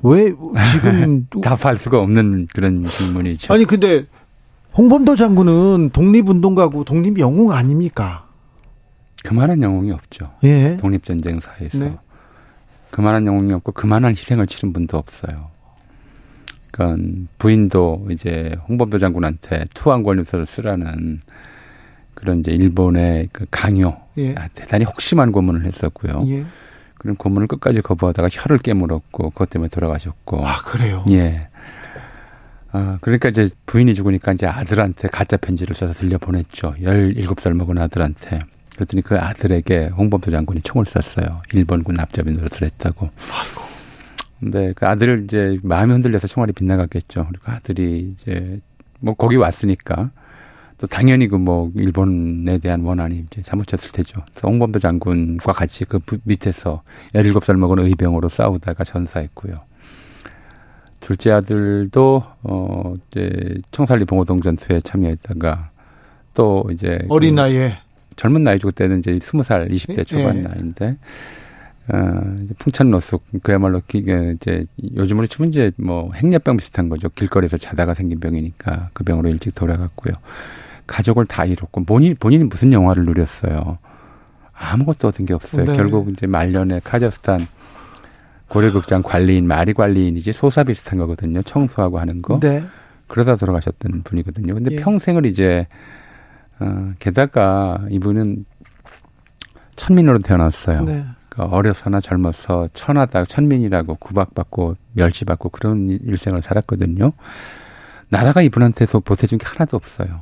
[0.02, 0.32] 왜
[0.72, 3.52] 지금 답할 수가 없는 그런 질문이죠.
[3.52, 4.06] 아니 근데
[4.76, 8.26] 홍범도 장군은 독립운동가고 독립 영웅 아닙니까?
[9.22, 10.32] 그만한 영웅이 없죠.
[10.44, 10.76] 예.
[10.78, 11.78] 독립전쟁사에서.
[11.78, 11.96] 네.
[12.90, 15.50] 그만한 영웅이 없고 그만한 희생을 치른 분도 없어요.
[16.70, 21.20] 그러니까 부인도 이제 홍범도 장군한테 투항 권유서를 쓰라는
[22.14, 24.34] 그런 이제 일본의 그 강요, 예.
[24.36, 26.24] 아, 대단히 혹심한 고문을 했었고요.
[26.28, 26.44] 예.
[26.98, 30.46] 그런 고문을 끝까지 거부하다가 혀를 깨물었고 그것 때문에 돌아가셨고.
[30.46, 31.04] 아 그래요?
[31.10, 31.48] 예.
[32.70, 36.74] 아 그러니까 이제 부인이 죽으니까 이제 아들한테 가짜 편지를 써서 들려 보냈죠.
[36.80, 38.40] 열일곱 살 먹은 아들한테.
[38.74, 41.42] 그랬더니 그 아들에게 홍범도 장군이 총을 쐈어요.
[41.52, 43.10] 일본군 납작인 노릇을 했다고.
[43.30, 43.62] 아이고.
[44.40, 47.26] 근데 그 아들을 이제 마음이 흔들려서 총알이 빗나갔겠죠.
[47.28, 48.60] 그리고 아들이 이제
[49.00, 50.10] 뭐 거기 왔으니까
[50.82, 54.20] 또 당연히 그 뭐 일본에 대한 원한이 이제 사무쳤을 테죠.
[54.30, 56.82] 그래서 홍범도 장군과 같이 그 밑에서
[57.14, 59.60] 17살 먹은 의병으로 싸우다가 전사했고요.
[61.00, 65.70] 둘째 아들도 어 이제 청살리 봉오동 전투에 참여했다가
[66.34, 67.74] 또 이제 어린 그 나이에
[68.16, 70.40] 젊은 나이 죠 때는 이제 20살, 20대 초반 예.
[70.42, 70.96] 나이인데
[71.92, 74.64] 어, 풍찬 노숙, 그야말로 기, 그 이제
[74.94, 77.08] 요즘으로 치면 이제 뭐 행렬병 비슷한 거죠.
[77.08, 80.14] 길거리에서 자다가 생긴 병이니까 그 병으로 일찍 돌아갔고요.
[80.86, 83.78] 가족을 다 잃었고 본인 본인이 무슨 영화를 누렸어요.
[84.52, 85.64] 아무것도 얻은 게 없어요.
[85.64, 85.76] 네.
[85.76, 87.46] 결국 이제 말년에 카자흐스탄
[88.48, 91.42] 고려극장 관리인 마리 관리인이지 소사 비슷한 거거든요.
[91.42, 92.38] 청소하고 하는 거.
[92.38, 92.64] 네.
[93.06, 94.54] 그러다 돌아가셨던 분이거든요.
[94.54, 94.76] 근데 예.
[94.76, 95.66] 평생을 이제
[96.60, 98.44] 어 게다가 이분은
[99.76, 100.84] 천민으로 태어났어요.
[100.84, 101.04] 네.
[101.28, 107.12] 그러니까 어려서나 젊어서 천하다 천민이라고 구박받고 멸시받고 그런 일생을 살았거든요.
[108.10, 110.20] 나라가 이분한테서 보태준 게 하나도 없어요.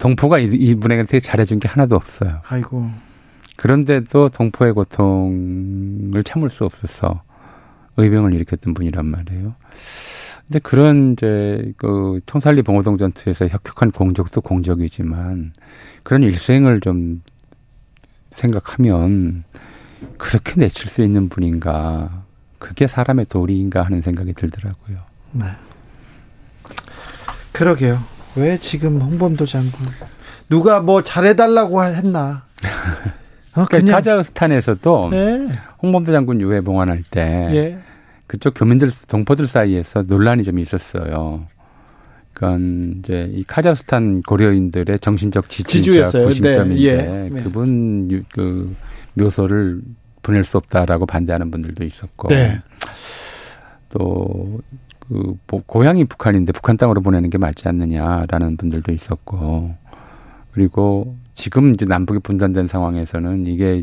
[0.00, 2.40] 동포가 이분에게 되게 잘해준 게 하나도 없어요.
[2.48, 2.90] 아이고.
[3.56, 7.22] 그런데도 동포의 고통을 참을 수 없어서
[7.98, 9.54] 의병을 일으켰던 분이란 말이에요.
[10.46, 15.52] 근데 그런 이제 그 청살리 봉오동 전투에서 혁혁한 공적도 공적이지만
[16.02, 17.22] 그런 일생을 좀
[18.30, 19.44] 생각하면
[20.16, 22.24] 그렇게 내칠 수 있는 분인가
[22.58, 24.96] 그게 사람의 도리인가 하는 생각이 들더라고요.
[25.32, 25.44] 네.
[27.52, 28.19] 그러게요.
[28.36, 29.86] 왜 지금 홍범도 장군
[30.48, 32.44] 누가 뭐 잘해달라고 했나?
[33.54, 35.48] 어, 그러니까 카자흐스탄에서도 네.
[35.82, 37.78] 홍범도 장군 유해 봉환할 때 예.
[38.26, 41.46] 그쪽 교민들 동포들 사이에서 논란이 좀 있었어요.
[42.32, 46.80] 그러니까 이제 이 카자흐스탄 고려인들의 정신적 구심점인데 네.
[46.80, 47.28] 예.
[47.28, 47.42] 네.
[47.42, 48.74] 그분 그
[49.14, 49.82] 묘소를
[50.22, 52.60] 보낼 수 없다라고 반대하는 분들도 있었고 네.
[53.88, 54.60] 또
[55.10, 59.74] 그 고향이 북한인데 북한 땅으로 보내는 게 맞지 않느냐라는 분들도 있었고
[60.52, 63.82] 그리고 지금 이제 남북이 분단된 상황에서는 이게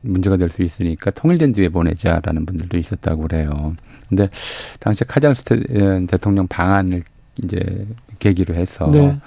[0.00, 3.74] 문제가 될 수 있으니까 통일된 뒤에 보내자라는 분들도 있었다고 그래요.
[4.08, 4.28] 근데
[4.80, 7.02] 당시 카자흐스탄 대통령 방안을
[7.42, 7.86] 이제
[8.18, 9.18] 계기로 해서 네.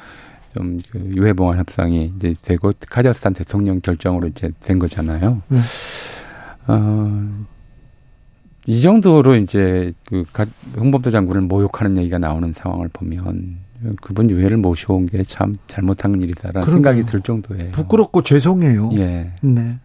[0.53, 5.41] 좀그 유해봉환 협상이 이제 되고 카자흐스탄 대통령 결정으로 이제 된 거잖아요.
[5.47, 5.59] 네.
[6.67, 7.45] 어,
[8.67, 10.23] 이 정도로 이제 그
[10.77, 13.57] 홍범도 장군을 모욕하는 얘기가 나오는 상황을 보면
[14.01, 16.75] 그분 유해를 모셔온 게 참 잘못한 일이다라는 그러게요.
[16.75, 17.71] 생각이 들 정도예요.
[17.71, 18.91] 부끄럽고 죄송해요.
[18.97, 19.31] 예.
[19.41, 19.79] 네.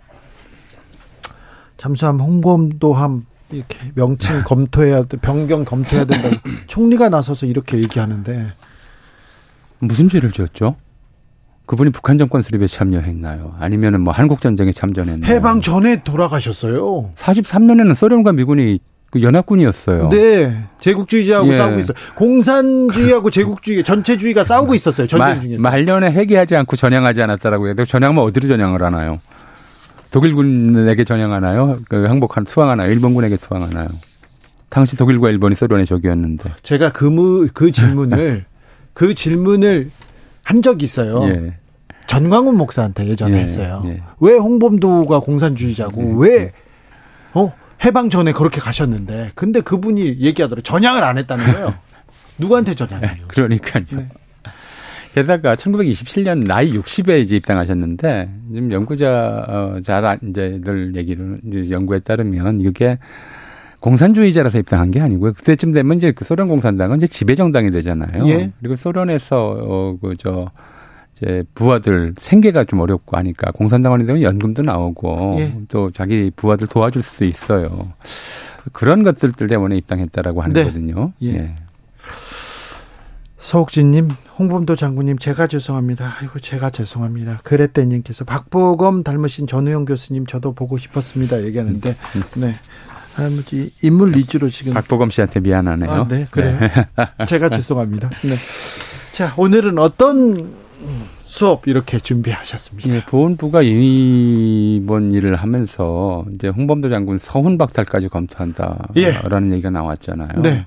[1.77, 6.29] 잠수함 홍범도함 이렇게 명칭 검토해야 변경 검토해야 된다.
[6.67, 8.49] 총리가 나서서 이렇게 얘기하는데
[9.79, 10.77] 무슨 죄를 지었죠?
[11.67, 13.55] 그분이 북한 정권 수립에 참여했나요?
[13.59, 15.33] 아니면은 뭐 한국 전쟁에 참전했나요?
[15.33, 17.11] 해방 전에 돌아가셨어요.
[17.17, 20.09] 43년에는 소련과 미군이 그 연합군이었어요.
[20.09, 20.65] 네.
[20.81, 21.57] 제국주의자하고 예.
[21.57, 21.97] 싸우고 있어요.
[22.15, 25.07] 공산주의하고 제국주의, 전체주의가 싸우고 있었어요.
[25.07, 25.63] 전쟁 중에서.
[25.63, 29.21] 말년에 회개하지 않고 전향하지 않았다라고 해도 전향하면 어디로 전향을 하나요?
[30.11, 31.81] 독일군에게 전향하나요?
[31.89, 32.91] 그 항복한 수항하나요?
[32.91, 33.89] 일본군에게 수항하나요?
[34.71, 36.51] 당시 독일과 일본이 소련의 적이었는데.
[36.63, 38.47] 제가 그, 무, 그 질문을
[38.95, 39.91] 그 질문을
[40.45, 41.25] 한 적이 있어요.
[41.29, 41.55] 예.
[42.07, 43.43] 전광훈 목사한테 예전에 예.
[43.43, 43.83] 했어요.
[43.87, 44.03] 예.
[44.21, 46.31] 왜 홍범도가 공산주의자고 예.
[46.31, 46.53] 왜
[47.35, 47.53] 어?
[47.85, 50.63] 해방 전에 그렇게 가셨는데 근데 그분이 얘기하더라고요.
[50.63, 51.75] 전향을 안 했다는 거예요.
[52.39, 53.01] 누구한테 전향을?
[53.01, 53.85] 네, 그러니까요.
[53.91, 54.09] 네.
[55.15, 62.61] 게다가 1927년 나이 60에 이제 입당하셨는데 지금 연구자 어, 잘 이제들 얘기를 이제 연구에 따르면
[62.61, 62.99] 이게
[63.83, 65.33] 공산주의자라서 입당한 게 아니고요.
[65.33, 68.29] 그때쯤 되면 이제 그 소련 공산당은 이제 지배 정당이 되잖아요.
[68.29, 68.53] 예.
[68.61, 70.51] 그리고 소련에서 어, 그저
[71.17, 75.59] 이제 부하들 생계가 좀 어렵고 하니까 공산당원이 되면 연금도 나오고 예.
[75.69, 77.93] 또 자기 부하들 도와줄 수도 있어요.
[78.73, 81.13] 그런 것들 때문에 입당했다라고 하는거든요.
[81.21, 81.29] 네.
[81.29, 81.35] 예.
[81.35, 81.57] 예.
[83.39, 86.19] 서옥진님, 홍범도 장군님, 제가 죄송합니다.
[86.21, 87.41] 아이고, 제가 죄송합니다.
[87.43, 91.43] 그랬대님께서 박보검 닮으신 전우영 교수님, 저도 보고 싶었습니다.
[91.43, 91.97] 얘기하는데.
[92.39, 92.55] 네.
[93.17, 95.91] 아무지 인물 위주로 지금 박보검 씨한테 미안하네요.
[95.91, 96.59] 아, 네, 그래요.
[96.59, 96.71] 네.
[97.27, 98.11] 제가 죄송합니다.
[98.23, 98.35] 네.
[99.13, 100.55] 자, 오늘은 어떤
[101.21, 102.91] 수업 이렇게 준비하셨습니까?
[102.91, 109.53] 예, 보훈부가 이번 일을 하면서 이제 홍범도 장군 서훈 박탈까지 검토한다라는 예.
[109.53, 110.43] 얘기가 나왔잖아요.
[110.43, 110.67] 네.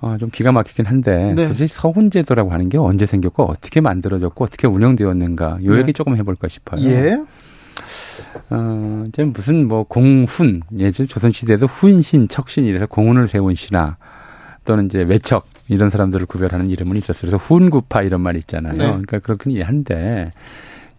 [0.00, 1.44] 아, 좀 기가 막히긴 한데 네.
[1.44, 5.80] 도대체 서훈 제도라고 하는 게 언제 생겼고 어떻게 만들어졌고 어떻게 운영되었는가 요 네.
[5.80, 6.80] 얘기 조금 해볼까 싶어요.
[6.88, 7.20] 예.
[8.50, 13.96] 어, 이제 무슨 뭐 공훈, 예전 조선시대에도 후인신, 척신 이래서 공훈을 세운 신하
[14.64, 17.30] 또는 이제 외척 이런 사람들을 구별하는 이름은 있었어요.
[17.30, 18.74] 그래서 훈구파 이런 말 있잖아요.
[18.74, 18.86] 네.
[18.86, 20.32] 그러니까 그렇긴 한데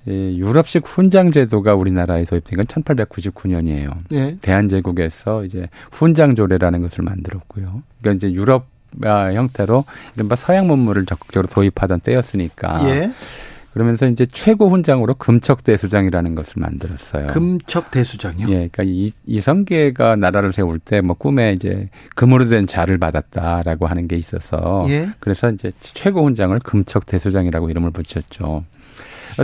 [0.06, 3.90] 이 유럽식 훈장 제도가 우리나라에 도입된 건 1899년이에요.
[4.10, 4.38] 네.
[4.42, 7.84] 대한제국에서 이제 훈장 조례라는 것을 만들었고요.
[8.02, 8.68] 그러니까 이제 유럽
[9.04, 13.12] 형태로 이른바 서양 문물을 적극적으로 도입하던 때였으니까 예.
[13.74, 17.28] 그러면서 이제 최고 훈장으로 금척대수장이라는 것을 만들었어요.
[17.28, 18.48] 금척대수장이요?
[18.50, 24.08] 예, 그러니까 이, 이성계가 나라를 세울 때 뭐 꿈에 이제 금으로 된 자를 받았다라고 하는
[24.08, 25.10] 게 있어서 예?
[25.20, 28.64] 그래서 이제 최고 훈장을 금척대수장이라고 이름을 붙였죠.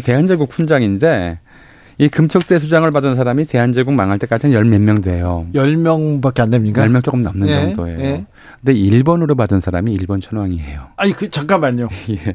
[0.04, 1.40] 대한제국 훈장인데
[1.98, 5.48] 이 금척대수장을 받은 사람이 대한제국 망할 때까지는 열 몇 명 돼요.
[5.54, 6.82] 열 명밖에 안 됩니까?
[6.82, 7.54] 열명 조금 넘는 예?
[7.62, 8.00] 정도예요.
[8.02, 8.26] 예?
[8.60, 10.88] 근데 일본으로 받은 사람이 일본 천황이에요.
[10.98, 11.88] 아니 그 잠깐만요.
[12.10, 12.34] 예.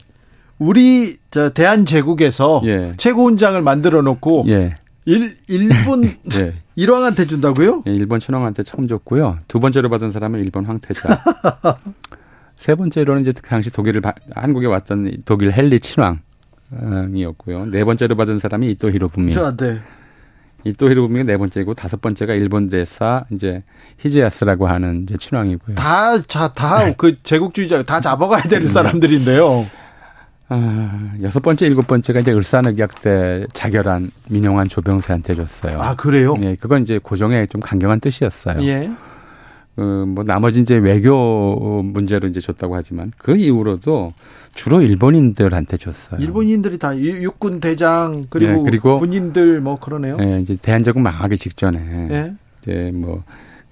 [0.61, 2.93] 우리 저 대한 제국에서 예.
[2.99, 4.77] 최고훈장을 만들어 놓고 예.
[5.07, 6.53] 일, 일본 예.
[6.77, 7.83] 일왕한테 준다고요?
[7.87, 9.39] 예, 일본 천황한테 처음 줬고요.
[9.49, 11.19] 두 번째로 받은 사람은 일본 황태자.
[12.57, 14.03] 세 번째로는 이제 당시 독일을
[14.37, 17.67] 한국에 왔던 독일 헨리 친왕이었고요.
[17.71, 19.35] 네 번째로 받은 사람이 이토 히로부미.
[19.39, 19.79] 아, 네.
[20.65, 23.63] 이토 히로부미가 네 번째고 다섯 번째가 일본 대사 이제
[23.99, 25.77] 히제야스라고 하는 이제 친왕이고요.
[25.77, 28.73] 다 자 다 그 제국주의자 다 잡아가야 되는 네.
[28.73, 29.65] 사람들인데요.
[30.53, 35.81] 아, 여섯 번째, 일곱 번째가 이제 을사늑약 때 자결한 민용한 조병세한테 줬어요.
[35.81, 36.35] 아, 그래요?
[36.43, 38.61] 예, 그건 이제 고종의 좀 강경한 뜻이었어요.
[38.63, 38.91] 예.
[39.77, 44.13] 그, 뭐, 나머지 이제 외교 문제로 이제 줬다고 하지만 그 이후로도
[44.55, 46.21] 주로 일본인들한테 줬어요.
[46.21, 50.19] 일본인들이 다 육군 대장 그리고, 예, 그리고 군인들 뭐 그러네요.
[50.21, 52.35] 예, 이제 대한제국 망하기 직전에 예.
[52.61, 53.23] 이제 뭐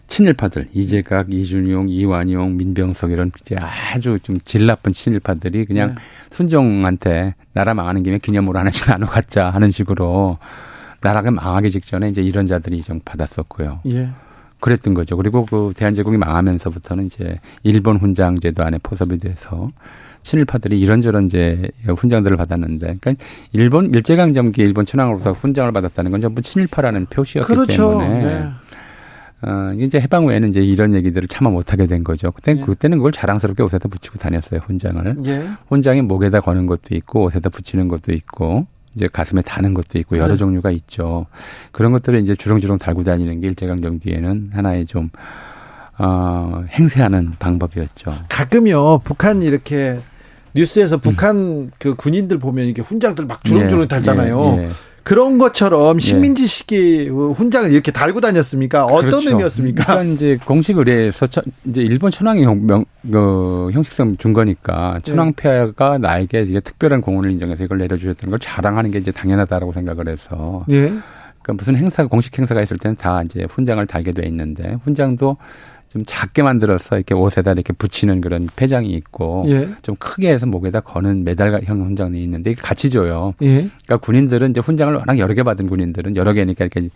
[0.08, 6.00] 친일파들 이재각, 이준용, 이완용, 민병석 이런 이제 아주 좀 질 나쁜 친일파들이 그냥 네.
[6.30, 10.38] 순종한테 나라 망하는 김에 기념으로 하나씩 나눠 갖자 하는 식으로
[11.02, 13.80] 나라가 망하기 직전에 이제 이런 자들이 좀 받았었고요.
[13.86, 14.08] 예.
[14.60, 15.16] 그랬던 거죠.
[15.16, 19.70] 그리고 그 대한제국이 망하면서부터는 이제 일본 훈장 제도 안에 포섭이 돼서
[20.24, 27.06] 친일파들이 이런저런 이제 훈장들을 받았는데, 그러니까 일본 일제강점기 일본 천황으로서 훈장을 받았다는 건 전부 친일파라는
[27.06, 27.98] 표시였기 그렇죠.
[27.98, 28.48] 때문에 네.
[29.42, 32.32] 어, 이제 해방 후에는 이제 이런 얘기들을 참아 못하게 된 거죠.
[32.32, 32.60] 그때 예.
[32.60, 35.16] 그때는 그걸 자랑스럽게 옷에다 붙이고 다녔어요 훈장을.
[35.26, 35.48] 예.
[35.68, 40.32] 훈장이 목에다 거는 것도 있고 옷에다 붙이는 것도 있고 이제 가슴에 다는 것도 있고 여러
[40.32, 40.36] 네.
[40.36, 41.26] 종류가 있죠.
[41.70, 45.10] 그런 것들을 이제 주렁주렁 달고 다니는 게 일제강점기에는 하나의 좀
[45.98, 48.14] 어, 행세하는 방법이었죠.
[48.28, 50.00] 가끔요 북한 이렇게
[50.54, 51.70] 뉴스에서 북한 음.
[51.78, 53.88] 그 군인들 보면 이게 훈장들 막 주렁주렁 예.
[53.88, 54.56] 달잖아요.
[54.58, 54.62] 예.
[54.64, 54.68] 예.
[55.08, 56.00] 그런 것처럼 예.
[56.00, 58.84] 식민지식의 훈장을 이렇게 달고 다녔습니까?
[58.84, 59.30] 어떤 그렇죠.
[59.30, 59.84] 의미였습니까?
[59.84, 61.26] 그러니까 이제 공식 의뢰에서
[61.64, 67.78] 이제 일본 천황이 명, 그 형식성 준 거니까 천황폐하가 나에게 이게 특별한 공헌을 인정해서 이걸
[67.78, 70.92] 내려주셨다는 걸 자랑하는 게 이제 당연하다라고 생각을 해서 예.
[71.40, 75.38] 그러니까 무슨 행사 공식 행사가 있을 때는 다 이제 훈장을 달게 돼 있는데 훈장도
[75.88, 79.68] 좀 작게 만들어서 이렇게 옷에다 이렇게 붙이는 그런 폐장이 있고 예.
[79.82, 83.34] 좀 크게 해서 목에다 거는 메달형 훈장이 있는데 같이 줘요.
[83.42, 83.68] 예.
[83.84, 86.90] 그러니까 군인들은 이제 훈장을 워낙 여러 개 받은 군인들은 여러 개니까 이렇게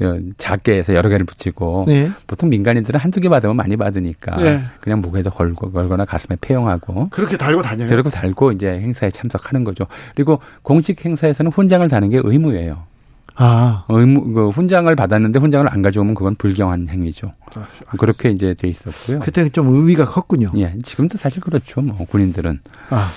[0.00, 2.10] 어, 작게 해서 여러 개를 붙이고 예.
[2.26, 4.62] 보통 민간인들은 한두 개 받으면 많이 받으니까 예.
[4.80, 7.88] 그냥 목에다 걸고 걸거나 가슴에 폐용하고 그렇게 달고 다녀요.
[7.88, 9.86] 그렇게 달고 이제 행사에 참석하는 거죠.
[10.16, 12.91] 그리고 공식 행사에서는 훈장을 다는 게 의무예요.
[13.36, 13.84] 아.
[13.88, 17.32] 의무, 그 훈장을 받았는데 훈장을 안 가져오면 그건 불경한 행위죠.
[17.54, 19.20] 아, 그렇게 이제 돼 있었고요.
[19.20, 20.52] 그때는 좀 의미가 컸군요.
[20.56, 20.76] 예.
[20.82, 21.80] 지금도 사실 그렇죠.
[21.80, 22.60] 뭐, 군인들은.
[22.90, 23.10] 아.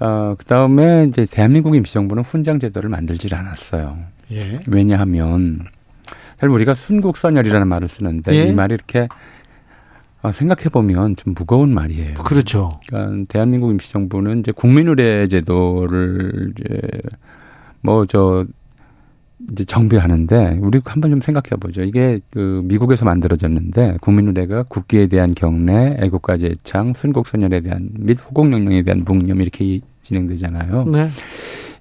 [0.00, 3.98] 어, 그 다음에 이제 대한민국 임시정부는 훈장 제도를 만들질 않았어요.
[4.32, 4.58] 예.
[4.68, 5.56] 왜냐하면,
[6.38, 8.44] 사실 우리가 순국선열이라는 말을 쓰는데 예.
[8.44, 9.08] 이 말이 이렇게
[10.22, 12.14] 어, 생각해 보면 좀 무거운 말이에요.
[12.14, 12.80] 그렇죠.
[12.88, 16.80] 그러니까 대한민국 임시정부는 이제 국민의례 제도를 이제
[17.82, 18.44] 뭐 저
[19.52, 21.82] 이제 정비하는데 우리 한번 좀 생각해 보죠.
[21.82, 29.04] 이게 그 미국에서 만들어졌는데 국민의례가 국기에 대한 경례, 애국가지 애창, 순국선열에 대한 및 호국영령에 대한
[29.04, 30.84] 묵념 이렇게 진행되잖아요.
[30.86, 31.08] 네.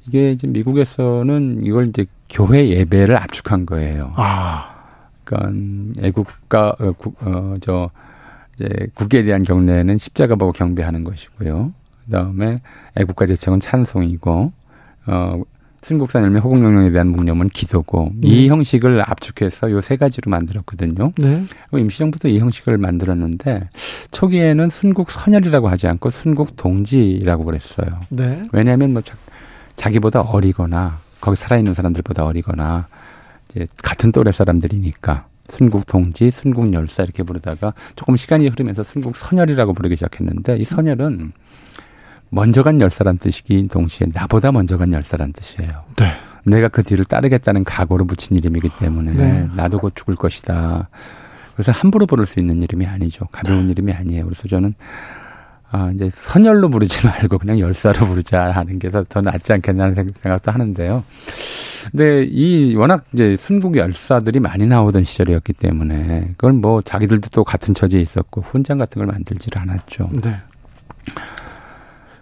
[0.07, 4.13] 이게 이제 미국에서는 이걸 이제 교회 예배를 압축한 거예요.
[4.15, 4.75] 아.
[5.23, 7.89] 그러니까 애국가 어, 어저
[8.55, 11.73] 이제 국기에 대한 경례는 십자가 보고 경배하는 것이고요.
[12.05, 12.61] 그다음에
[12.95, 14.51] 애국가 제청은 찬송이고
[15.07, 15.41] 어
[15.81, 18.29] 순국산 열매 호국영령에 대한 묵념은 기도고 네.
[18.29, 21.13] 이 형식을 압축해서 요 세 가지로 만들었거든요.
[21.17, 21.45] 네.
[21.71, 23.69] 임시정부도 이 형식을 만들었는데
[24.11, 28.01] 초기에는 순국 선열이라고 하지 않고 순국 동지라고 그랬어요.
[28.09, 28.41] 네.
[28.51, 29.01] 왜냐하면 뭐
[29.75, 32.87] 자기보다 어리거나 거기 살아있는 사람들보다 어리거나
[33.49, 39.73] 이제 같은 또래 사람들이니까 순국 동지, 순국 열사 이렇게 부르다가 조금 시간이 흐르면서 순국 선열이라고
[39.73, 41.31] 부르기 시작했는데 이 선열은
[42.29, 45.69] 먼저 간 열사란 뜻이긴 동시에 나보다 먼저 간 열사란 뜻이에요.
[45.97, 46.13] 네.
[46.45, 49.47] 내가 그 뒤를 따르겠다는 각오로 붙인 이름이기 때문에 네.
[49.55, 50.89] 나도 곧 죽을 것이다.
[51.53, 53.25] 그래서 함부로 부를 수 있는 이름이 아니죠.
[53.31, 53.71] 가벼운 네.
[53.71, 54.25] 이름이 아니에요.
[54.25, 54.73] 그래서 저는
[55.69, 61.03] 아, 이제 선열로 부르지 말고 그냥 열사로 부르자 하는 게 더 낫지 않겠나는 생각도 하는데요.
[61.91, 67.73] 근데 이 워낙 이제 순국 열사들이 많이 나오던 시절이었기 때문에 그걸 뭐 자기들도 또 같은
[67.73, 70.09] 처지에 있었고 훈장 같은 걸 만들지를 않았죠.
[70.21, 70.37] 네.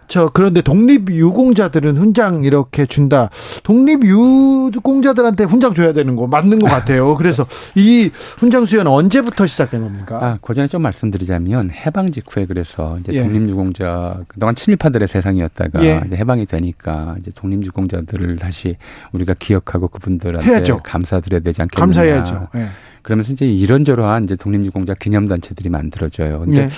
[0.07, 3.29] 저 그런데 독립 유공자들은 훈장 이렇게 준다.
[3.63, 7.15] 독립 유공자들한테 훈장 줘야 되는 거 맞는 것 같아요.
[7.15, 7.45] 그래서
[7.75, 10.19] 이 훈장 수여는 언제부터 시작된 겁니까?
[10.21, 13.23] 아, 그 전에 좀 말씀드리자면 해방 직후에 그래서 이제 예.
[13.23, 16.03] 독립 유공자 그동안 친일파들의 세상이었다가 예.
[16.05, 18.77] 이제 해방이 되니까 이제 독립 유공자들을 다시
[19.11, 20.79] 우리가 기억하고 그분들한테 해야죠.
[20.83, 21.85] 감사드려야 되지 않겠느냐.
[21.85, 22.47] 감사해야죠.
[22.55, 22.67] 예.
[23.01, 26.39] 그러면서 이제 이런저런 이제 독립 유공자 기념 단체들이 만들어져요.
[26.39, 26.69] 근데 예.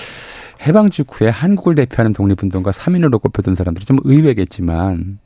[0.66, 5.20] 해방 직후에 한국을 대표하는 독립운동가 3인으로 꼽혔던 사람들이 좀 의외겠지만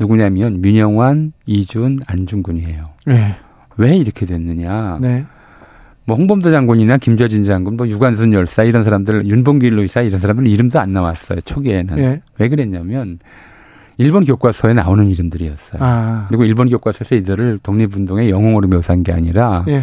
[0.00, 2.80] 누구냐면 민영환, 이준, 안중근이에요.
[3.06, 3.36] 네.
[3.76, 4.98] 왜 이렇게 됐느냐?
[5.00, 5.24] 네.
[6.04, 10.78] 뭐 홍범도 장군이나 김좌진 장군, 뭐 유관순 열사 이런 사람들, 윤봉길 의사 이런 사람들 이름도
[10.80, 11.96] 안 나왔어요 초기에는.
[11.96, 12.22] 네.
[12.38, 13.18] 왜 그랬냐면
[13.98, 15.82] 일본 교과서에 나오는 이름들이었어요.
[15.82, 16.26] 아.
[16.28, 19.82] 그리고 일본 교과서에서 이들을 독립운동의 영웅으로 묘사한 게 아니라 네.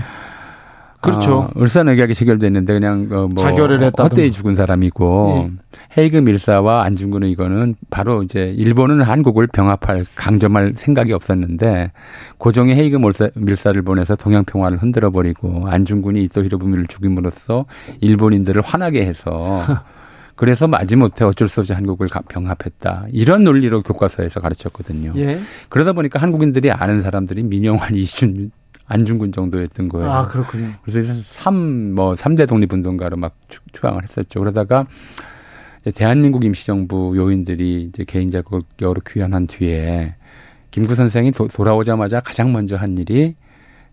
[1.05, 1.37] 그렇죠.
[1.39, 6.01] 어, 을사늑약이 체결됐는데 그냥 어, 뭐 자결을 했다 헛되이 죽은 사람이고 예.
[6.01, 11.91] 헤이그 밀사와 안중근은 이거는 바로 이제 일본은 한국을 병합할 강점할 생각이 없었는데
[12.37, 17.65] 고종이 헤이그 밀사, 밀사를 보내서 동양 평화를 흔들어 버리고 안중근이 이토 히로부미를 죽임으로써
[18.01, 19.63] 일본인들을 화나게 해서
[20.35, 23.05] 그래서 마지못해 어쩔 수 없이 한국을 병합했다.
[23.11, 25.13] 이런 논리로 교과서에서 가르쳤거든요.
[25.15, 25.39] 예.
[25.69, 28.51] 그러다 보니까 한국인들이 아는 사람들이 민영환, 이준,
[28.88, 30.11] 안중근 정도였던 거예요.
[30.11, 30.73] 아, 그렇군요.
[30.83, 33.36] 그래서 3, 뭐, 3대 독립운동가로 막
[33.71, 34.39] 추앙을 했었죠.
[34.39, 34.86] 그러다가
[35.93, 40.15] 대한민국 임시정부 요인들이 이제 개인 자격으로 귀환한 뒤에
[40.71, 43.36] 김구 선생이 도, 돌아오자마자 가장 먼저 한 일이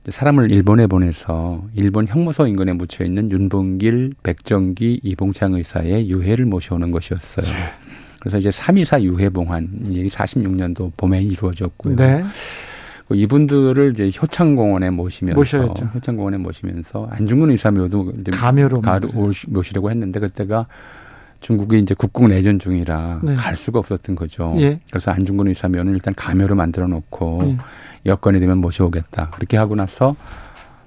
[0.09, 7.47] 사람을 일본에 보내서 일본 형무소 인근에 묻혀 있는 윤봉길, 백정기, 이봉창 의사의 유해를 모셔오는 것이었어요.
[7.47, 7.73] 네.
[8.19, 11.97] 그래서 이제 3.24 유해 봉환, 이 46년도 봄에 이루어졌고요.
[11.97, 12.25] 네.
[13.13, 15.85] 그 이분들을 이제 효창공원에 모시면서 모셔야죠.
[15.95, 19.09] 효창공원에 모시면서 안중근 의사묘도 이제 가묘로 가로
[19.49, 20.67] 모시려고 했는데 그때가
[21.41, 23.35] 중국이 이제 국공 내전 중이라 네.
[23.35, 24.55] 갈 수가 없었던 거죠.
[24.59, 24.81] 예.
[24.89, 27.59] 그래서 안중근 의사묘는 일단 가묘로 만들어 놓고 예.
[28.07, 29.31] 여건이 되면 모셔오겠다.
[29.33, 30.17] 그렇게 하고 나서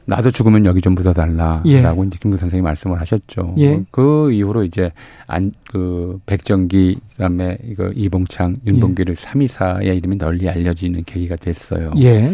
[0.05, 2.07] 나도 죽으면 여기 좀 묻어달라라고 예.
[2.07, 3.55] 이제 김구 선생님이 말씀을 하셨죠.
[3.57, 3.83] 예.
[3.91, 4.91] 그 이후로 이제
[5.27, 9.21] 안 그 백정기 그다음에 이거 이봉창, 윤봉기를 예.
[9.21, 11.91] 삼이사의 이름이 널리 알려지는 계기가 됐어요.
[11.99, 12.33] 예.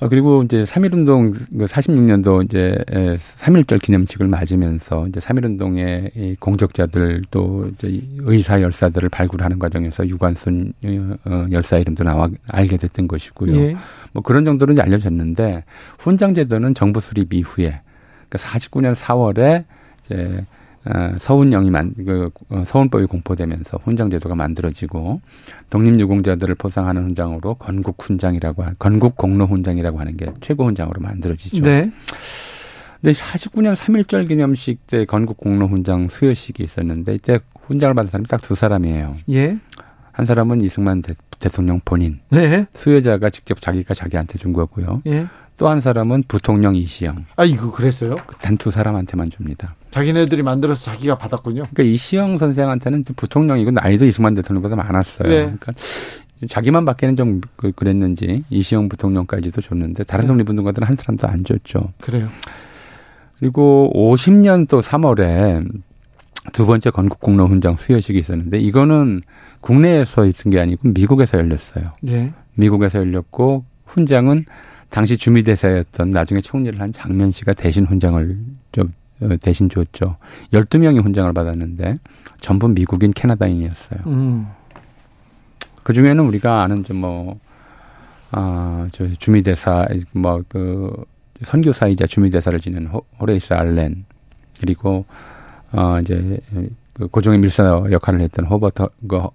[0.00, 7.68] 어, 그리고 이제 3.1운동 46년도 그 이제 3.1절 기념식을 맞으면서 이제 3.1운동의 이 공적자들 또
[7.74, 10.72] 이제 의사 열사들을 발굴하는 과정에서 유관순
[11.26, 13.76] 어, 열사 이름도 나와 알게 됐던 것이고요.
[14.16, 14.18] 예.
[14.18, 15.64] 뭐 그런 정도는 알려졌는데
[15.98, 17.80] 훈장 제도는 정부 수립 이후에
[18.28, 19.64] 그러니까 49년 4월에
[20.04, 20.44] 이제
[20.88, 25.20] 어, 서훈령이 만, 그, 어, 서훈법이 공포되면서 훈장 제도가 만들어지고
[25.68, 31.62] 독립유공자들을 포상하는 훈장으로 건국 훈장이라고 건국 공로 훈장이라고 하는 게 최고 훈장으로 만들어지죠.
[31.62, 31.90] 네.
[33.00, 38.40] 근데 49년 3.1절 기념식 때 건국 공로 훈장 수여식이 있었는데 이때 훈장을 받은 사람이 딱
[38.42, 39.16] 두 사람이에요.
[39.30, 39.58] 예.
[40.16, 41.14] 한 사람은 이승만 대,
[41.54, 42.20] 통령 본인.
[42.30, 42.66] 네.
[42.72, 45.02] 수여자가 직접 자기가 자기한테 준 거고요.
[45.06, 45.26] 예.
[45.58, 47.26] 또한 사람은 부통령 이시영.
[47.36, 48.14] 아, 이거 그랬어요?
[48.40, 49.74] 단 두 사람한테만 줍니다.
[49.90, 51.64] 자기네들이 만들어서 자기가 받았군요.
[51.70, 55.28] 그러니까 이시영 선생한테는 부통령이고 나이도 이승만 대통령보다 많았어요.
[55.28, 55.36] 네.
[55.42, 55.72] 그러니까
[56.48, 60.28] 자기만 받기는 좀 그, 그랬는지 이시영 부통령까지도 줬는데 다른 네.
[60.28, 61.92] 독립운동가들은 한 사람도 안 줬죠.
[62.00, 62.28] 그래요.
[63.38, 65.62] 그리고 50년 또 3월에
[66.52, 69.22] 두 번째 건국공로 훈장 수여식이 있었는데 이거는
[69.60, 71.92] 국내에서 있은 게 아니고 미국에서 열렸어요.
[72.02, 72.32] 네.
[72.54, 74.44] 미국에서 열렸고 훈장은
[74.90, 78.36] 당시 주미대사였던 나중에 총리를 한 장면 씨가 대신 훈장을
[78.72, 80.16] 좀 어, 대신 줬죠.
[80.52, 81.98] 12명이 훈장을 받았는데
[82.40, 84.00] 전부 미국인 캐나다인이었어요.
[84.06, 84.46] 음.
[85.82, 87.38] 그 중에는 우리가 아는 좀 뭐,
[88.32, 90.92] 아, 저 주미대사, 뭐, 그,
[91.42, 94.04] 선교사이자 주미대사를 지낸 호, 호레이스 알렌,
[94.60, 95.04] 그리고,
[95.72, 96.40] 어, 이제,
[96.94, 99.32] 그 고종의 밀사 역할을 했던 호버트, 그, 어,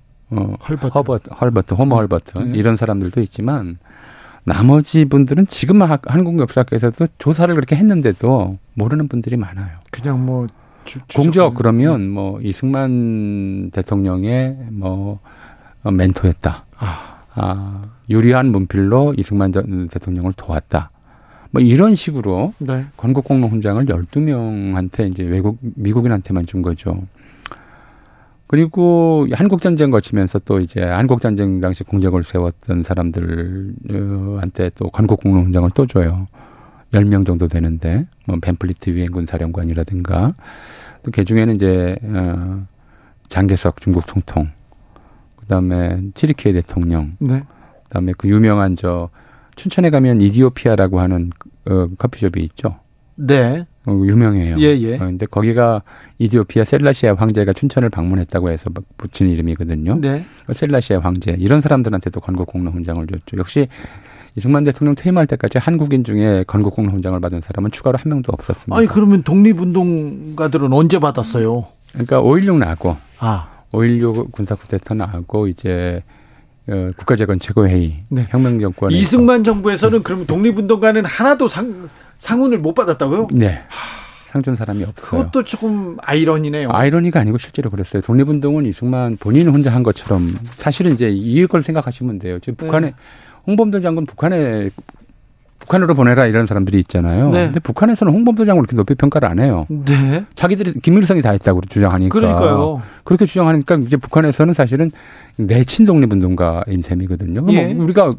[0.67, 2.57] 헐버트, 허버트, 헐버트, 호머 헐버트, 네.
[2.57, 3.77] 이런 사람들도 있지만,
[4.43, 9.77] 나머지 분들은 지금 한국 역사학에서도 조사를 그렇게 했는데도 모르는 분들이 많아요.
[9.91, 10.47] 그냥 뭐
[10.84, 15.19] 주, 공적 그러면 뭐 이승만 대통령의 뭐
[15.84, 16.65] 어, 멘토였다.
[16.77, 17.21] 아.
[17.34, 19.51] 아 유리한 문필로 이승만
[19.89, 20.91] 대통령을 도왔다.
[21.52, 22.86] 뭐 이런 식으로 네.
[22.97, 27.04] 건국공로 훈장을 12명한테 이제 외국 미국인한테만 준 거죠.
[28.47, 35.86] 그리고 한국 전쟁 거치면서 또 이제 한국 전쟁 당시 공적을 세웠던 사람들한테 또 건국공로훈장을 또
[35.86, 36.28] 줘요.
[36.91, 40.34] 10명 정도 되는데, 뭐, 벤플리트 유엔군 사령관이라든가,
[41.04, 42.66] 또그 중에는 이제, 어,
[43.30, 44.49] 장개석 중국 총통,
[45.38, 47.43] 그 다음에 치리키의 대통령, 네.
[47.86, 49.10] 그 다음에 그 유명한 저,
[49.62, 51.30] 춘천에 가면 이디오피아라고 하는
[51.70, 52.80] 어, 커피숍이 있죠.
[53.14, 53.68] 네.
[53.86, 54.55] 어, 유명해요.
[54.57, 54.95] 예, 예.
[54.95, 55.84] 어, 근데 거기가
[56.18, 59.99] 이디오피아 셀라시아 황제가 춘천을 방문했다고 해서 붙인 이름이거든요.
[60.01, 60.26] 네.
[60.47, 63.38] 그 셀라시아 황제 이런 사람들한테도 건국 공로 훈장을 줬죠.
[63.38, 63.68] 역시
[64.36, 68.76] 이승만 대통령 퇴임할 때까지 한국인 중에 건국 공로 훈장을 받은 사람은 추가로 한 명도 없었습니다.
[68.76, 71.68] 아니 그러면 독립운동가들은 언제 받았어요?
[71.91, 73.47] 그러니까 5.16 나고 아.
[73.72, 76.20] 5.16 군사 쿠데타 나고 이제 어,
[76.68, 78.28] 국가재건 최고회의 네.
[78.30, 81.89] 혁명정권 이승만 정부에서는 그럼 독립운동가는 하나도 상
[82.20, 83.28] 상훈을 못 받았다고요?
[83.34, 83.62] 네.
[84.28, 84.93] 상 준 사람이 없어요.
[85.24, 86.70] 그것도 조금 아이러니네요.
[86.72, 88.01] 아이러니가 아니고 실제로 그랬어요.
[88.01, 92.39] 독립운동은 이승만 본인 혼자 한 것처럼 사실은 이제 이일 걸 생각하시면 돼요.
[92.39, 92.66] 지금 네.
[92.66, 92.93] 북한에
[93.45, 94.70] 홍범도 장군 북한에
[95.62, 97.30] 북한으로 보내라 이런 사람들이 있잖아요.
[97.30, 97.45] 네.
[97.45, 99.68] 근데 북한에서는 홍범도 장군을 그렇게 높이 평가를 안 해요.
[99.70, 100.26] 네.
[100.34, 102.12] 자기들이 김일성이 다 했다고 주장하니까.
[102.12, 102.82] 그러니까요.
[103.03, 104.91] 그렇게 주장하니까 이제 북한에서는 사실은
[105.36, 107.41] 내친 독립운동가인 셈이거든요.
[107.41, 107.74] 뭐 예.
[107.74, 108.16] 뭐 우리가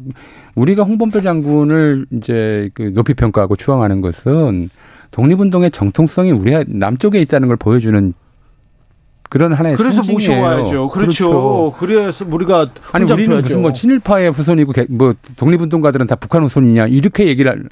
[0.55, 4.69] 우리가 홍범도 장군을 이제 그 높이 평가하고 추앙하는 것은
[5.11, 8.13] 독립운동의 정통성이 우리 남쪽에 있다는 걸 보여주는
[9.33, 10.89] 그런 하나의 그래서 모셔와야죠.
[10.89, 11.31] 그렇죠.
[11.31, 11.73] 그렇죠.
[11.79, 13.41] 그래서 우리가 아니 우리는 줘야죠.
[13.41, 17.63] 무슨 뭐 친일파의 후손이고 뭐 독립운동가들은 다 북한 후손이냐 이렇게 얘기를 할,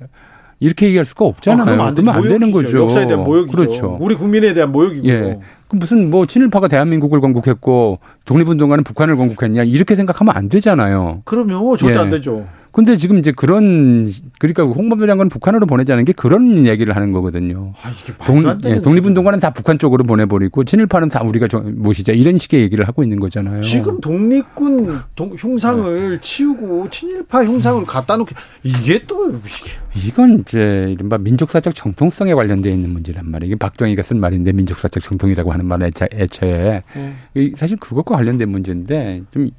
[0.59, 1.61] 이렇게 얘기할 수가 없잖아요.
[1.61, 2.79] 아, 그러면 안, 그러면 안 되는 거죠.
[2.79, 3.55] 역사에 대한 모욕이죠.
[3.55, 3.97] 그렇죠.
[4.01, 5.07] 우리 국민에 대한 모욕이고.
[5.07, 5.37] 예.
[5.67, 11.21] 그 무슨 뭐 친일파가 대한민국을 건국했고 독립운동가는 북한을 건국했냐 이렇게 생각하면 안 되잖아요.
[11.25, 11.77] 그럼요.
[11.77, 12.01] 절대 예.
[12.01, 12.47] 안 되죠.
[12.71, 14.07] 근데 지금 이제 그런
[14.39, 17.73] 그러니까 홍범도 장관은 북한으로 보내자는 게 그런 얘기를 하는 거거든요.
[17.83, 22.61] 아, 이게 동, 예, 독립운동가는 다 북한 쪽으로 보내버리고 친일파는 다 우리가 모시자 이런 식의
[22.61, 23.61] 얘기를 하고 있는 거잖아요.
[23.61, 26.21] 지금 독립군 동, 흉상을 네.
[26.21, 29.71] 치우고 친일파 흉상을 갖다 놓게 이게 또 이게.
[30.07, 33.51] 이건 이제 이른바 민족사적 정통성에 관련되어 있는 문제란 말이에요.
[33.51, 37.51] 이게 박정희가 쓴 말인데 민족사적 정통이라고 하는 말은 애초에 네.
[37.57, 39.49] 사실 그것과 관련된 문제인데 좀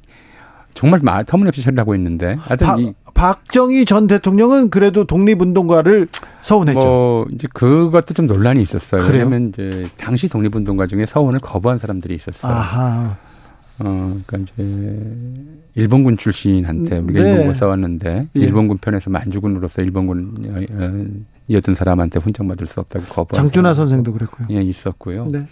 [0.73, 6.07] 정말 터무니없이 처리를 하고 있는데 하여튼 바, 이 박정희 전 대통령은 그래도 독립운동가를
[6.41, 6.79] 서운했죠.
[6.79, 9.01] 뭐 이제 그것도 좀 논란이 있었어요.
[9.01, 9.25] 그래요?
[9.25, 12.51] 왜냐하면 이제 당시 독립운동가 중에 서원을 거부한 사람들이 있었어요.
[12.51, 13.17] 아하.
[13.79, 17.31] 어, 그러니까 이제 일본군 출신한테 우리가 네.
[17.31, 18.39] 일본군 싸웠는데 예.
[18.39, 24.47] 일본군 편에서 만주군으로서 일본군 어, 이었던 사람한테 훈장 받을 수 없다고 거부한 장준하 선생도 그랬고요.
[24.51, 25.27] 예, 있었고요.
[25.27, 25.47] 네.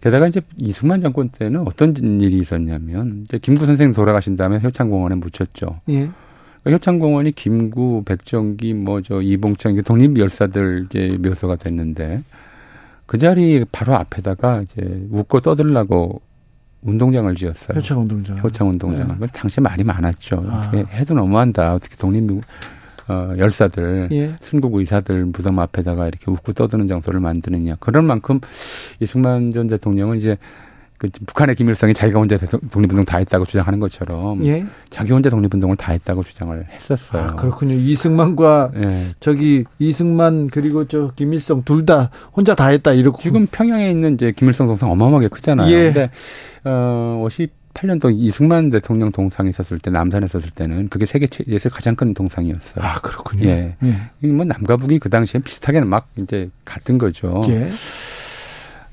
[0.00, 5.80] 게다가 이제 이승만 정권 때는 어떤 일이 있었냐면 이제 김구 선생 돌아가신 다음에 효창공원에 묻혔죠.
[5.90, 6.08] 예.
[6.62, 12.22] 그러니까 효창공원이 김구, 백정기, 뭐 저 이봉창 독립 열사들 이제 묘소가 됐는데
[13.06, 16.20] 그 자리 바로 앞에다가 이제 웃고 떠들라고
[16.82, 17.78] 운동장을 지었어요.
[17.78, 18.38] 효창 운동장.
[18.38, 19.16] 효창 운동장.
[19.18, 19.26] 네.
[19.26, 20.44] 당시에 말이 많았죠.
[20.48, 20.58] 아.
[20.58, 21.74] 어떻게 해도 너무한다.
[21.74, 22.30] 어떻게 독립
[23.08, 24.34] 어, 열사들, 예.
[24.38, 27.76] 순국 의사들 무덤 앞에다가 이렇게 웃고 떠드는 장소를 만드느냐.
[27.80, 28.38] 그런 만큼
[29.00, 30.36] 이승만 전 대통령은 이제
[30.98, 34.66] 그 북한의 김일성이 자기가 혼자 독립운동 다 했다고 주장하는 것처럼 예?
[34.90, 37.22] 자기 혼자 독립운동을 다 했다고 주장을 했었어요.
[37.22, 37.74] 아, 그렇군요.
[37.76, 39.04] 이승만과 예.
[39.20, 44.32] 저기 이승만 그리고 저 김일성 둘 다 혼자 다 했다 이렇게 지금 평양에 있는 이제
[44.32, 45.72] 김일성 동상 어마어마하게 크잖아요.
[45.72, 45.84] 예.
[45.84, 46.10] 근데
[46.64, 52.84] 어 58년도 이승만 대통령 동상이 있었을 때 남산에 있었을 때는 그게 세계에서 가장 큰 동상이었어요.
[52.84, 53.44] 아 그렇군요.
[53.48, 53.76] 예.
[53.84, 54.26] 예.
[54.26, 57.40] 뭐 남과 북이 그 당시에 비슷하게는 막 이제 같은 거죠.
[57.48, 57.68] 예.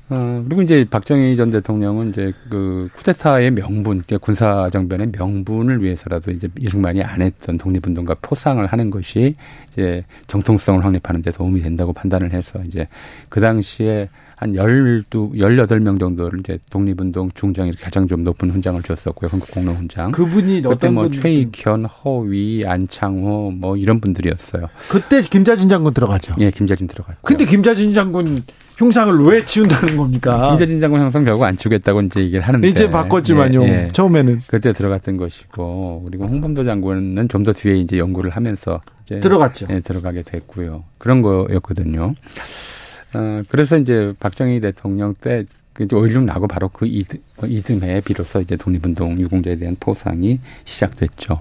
[0.08, 6.48] 어, 그리고 이제 박정희 전 대통령은 이제 그 쿠데타의 명분, 그러니까 군사정변의 명분을 위해서라도 이제
[6.60, 9.34] 이승만이 안 했던 독립운동과 포상을 하는 것이
[9.72, 12.86] 이제 정통성을 확립하는 데 도움이 된다고 판단을 해서 이제
[13.28, 18.80] 그 당시에 한 열두, 열여덟 명 정도를 이제 독립운동 중장 이렇게 가장 좀 높은 훈장을
[18.82, 19.30] 줬었고요.
[19.32, 20.12] 한국공로 훈장.
[20.12, 24.68] 그분이 그때 뭐 최익현, 허위, 안창호 뭐 이런 분들이었어요.
[24.90, 26.34] 그때 김자진 장군 들어가죠.
[26.40, 27.22] 예, 김자진 들어갔고.
[27.22, 28.44] 근데 김자진 장군
[28.76, 30.50] 흉상을 왜 지운다는 겁니까?
[30.50, 33.62] 김자진 장군 형상 결국 안 치우겠다고 이제 얘기를 하는데 이제 바꿨지만요.
[33.64, 33.88] 예, 예.
[33.92, 39.66] 처음에는 그때 들어갔던 것이고 그리고 홍범도 장군은 좀 더 뒤에 이제 연구를 하면서 이제 들어갔죠.
[39.70, 40.82] 예, 들어가게 됐고요.
[40.98, 42.14] 그런 거였거든요.
[43.14, 49.18] 어, 그래서 이제 박정희 대통령 때 그5.16 나고 바로 그 이듬, 이듬해에 비로소 이제 독립운동
[49.20, 51.40] 유공자에 대한 포상이 시작됐죠.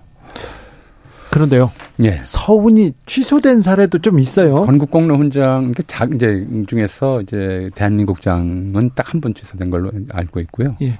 [1.36, 1.70] 그런데요.
[2.04, 2.22] 예.
[2.24, 4.62] 서훈이 취소된 사례도 좀 있어요.
[4.64, 10.78] 건국공로 훈장 작 이제 중에서 이제 대한민국장은 딱 한 번 취소된 걸로 알고 있고요.
[10.82, 10.98] 예.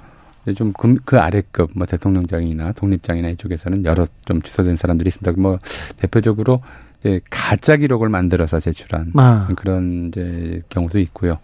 [0.54, 5.40] 좀그 그 아래급 뭐 대통령장이나 독립장이나 이쪽에서는 여러 좀 취소된 사람들이 있습니다.
[5.40, 5.58] 뭐
[5.96, 6.60] 대표적으로
[6.98, 9.48] 이제 가짜 기록을 만들어서 제출한 아.
[9.56, 11.38] 그런 이제 경우도 있고요.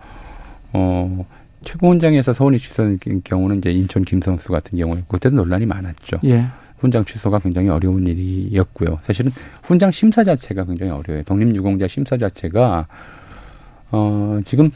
[0.75, 1.25] 어
[1.63, 6.19] 최고훈장에서 서훈이 취소된 경우는 이제 인천 김성수 같은 경우에 그때도 논란이 많았죠.
[6.25, 6.47] 예.
[6.83, 8.99] 훈장 취소가 굉장히 어려운 일이었고요.
[9.03, 9.31] 사실은
[9.63, 11.23] 훈장 심사 자체가 굉장히 어려워요.
[11.23, 12.89] 독립유공자 심사 자체가
[13.93, 14.71] 어 지금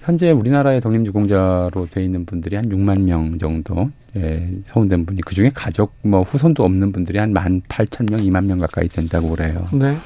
[0.00, 5.50] 현재 우리나라의 독립유공자로 돼 있는 분들이 한 6만 명 정도 예, 서운된 분이 그 중에
[5.52, 9.66] 가족 뭐 후손도 없는 분들이 한만 팔천 명, 이만 명 가까이 된다고 그래요.
[9.72, 9.96] 네.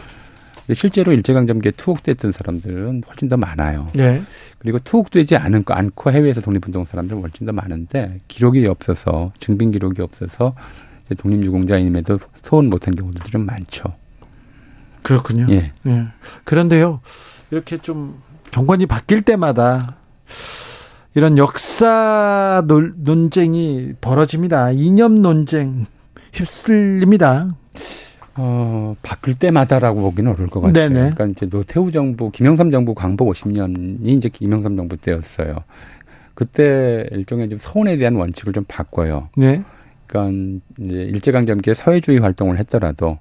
[0.66, 3.90] 근데 실제로 일제강점기에 투옥됐던 사람들은 훨씬 더 많아요.
[3.94, 4.22] 네.
[4.58, 10.00] 그리고 투옥되지 않은 거 않고 해외에서 독립운동 사람들은 훨씬 더 많은데 기록이 없어서 증빙 기록이
[10.00, 10.54] 없어서
[11.14, 13.84] 독립유공자임에도 소원 못한 경우들도 좀 많죠.
[15.02, 15.46] 그렇군요.
[15.50, 15.72] 예.
[15.86, 16.06] 예.
[16.44, 17.00] 그런데요,
[17.50, 19.96] 이렇게 좀 정권이 바뀔 때마다
[21.14, 24.72] 이런 역사 논쟁이 벌어집니다.
[24.72, 25.86] 이념 논쟁
[26.32, 27.48] 휩쓸립니다.
[28.38, 30.88] 어, 바뀔 때마다라고 보기는 어려울 것 같아요.
[30.88, 31.00] 네네.
[31.14, 35.56] 그러니까 이제 노태우 정부, 김영삼 정부 광복 50년이 이제 김영삼 정부 때였어요.
[36.34, 39.30] 그때 일종의 좀 서운에 대한 원칙을 좀 바꿔요.
[39.38, 39.62] 네.
[40.06, 43.18] 그러니까 이제 일제강점기에 사회주의 활동을 했더라도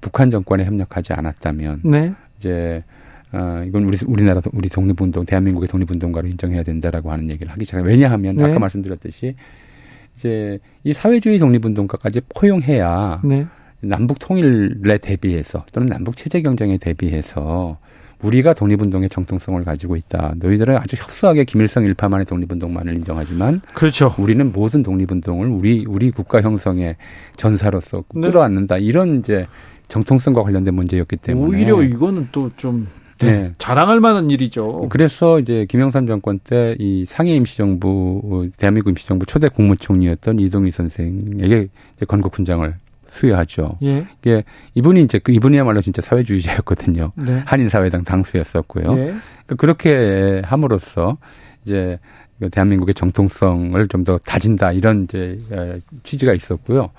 [0.00, 2.12] 북한 정권에 협력하지 않았다면 네.
[2.38, 2.84] 이제
[3.32, 7.86] 어, 이건 우리 우리나라 우리 독립운동 대한민국의 독립운동가로 인정해야 된다라고 하는 얘기를 하기 시작해요.
[7.86, 8.44] 왜냐하면 네.
[8.44, 9.34] 아까 말씀드렸듯이
[10.14, 13.46] 이제 이 사회주의 독립운동가까지 포용해야 네.
[13.80, 17.78] 남북 통일에 대비해서 또는 남북 체제 경쟁에 대비해서
[18.24, 20.34] 우리가 독립운동의 정통성을 가지고 있다.
[20.38, 24.14] 너희들은 아주 협소하게 김일성 일파만의 독립운동만을 인정하지만 그렇죠.
[24.18, 26.96] 우리는 모든 독립운동을 우리 우리 국가 형성의
[27.36, 28.28] 전사로서 네.
[28.28, 28.78] 끌어안는다.
[28.78, 29.46] 이런 이제
[29.88, 33.32] 정통성과 관련된 문제였기 때문에 오히려 이거는 또좀 네.
[33.32, 33.52] 네.
[33.58, 34.88] 자랑할 만한 일이죠.
[34.90, 41.66] 그래서 이제 김영삼 정권 때 이 상해 임시정부 대한민국 임시정부 초대 국무총리였던 이동희 선생에게
[41.96, 42.74] 이제 건국 훈장을
[43.14, 43.78] 수여하죠.
[43.84, 44.06] 예.
[44.20, 44.44] 이게
[44.74, 47.12] 이분이 이제 그 이분이야말로 진짜 사회주의자였거든요.
[47.16, 47.42] 네.
[47.46, 48.84] 한인 사회당 당수였었고요.
[48.92, 49.14] 예.
[49.46, 51.16] 그러니까 그렇게 함으로써
[51.64, 51.98] 이제
[52.40, 55.40] 그 대한민국의 정통성을 좀 더 다진다 이런 이제
[56.02, 56.90] 취지가 있었고요.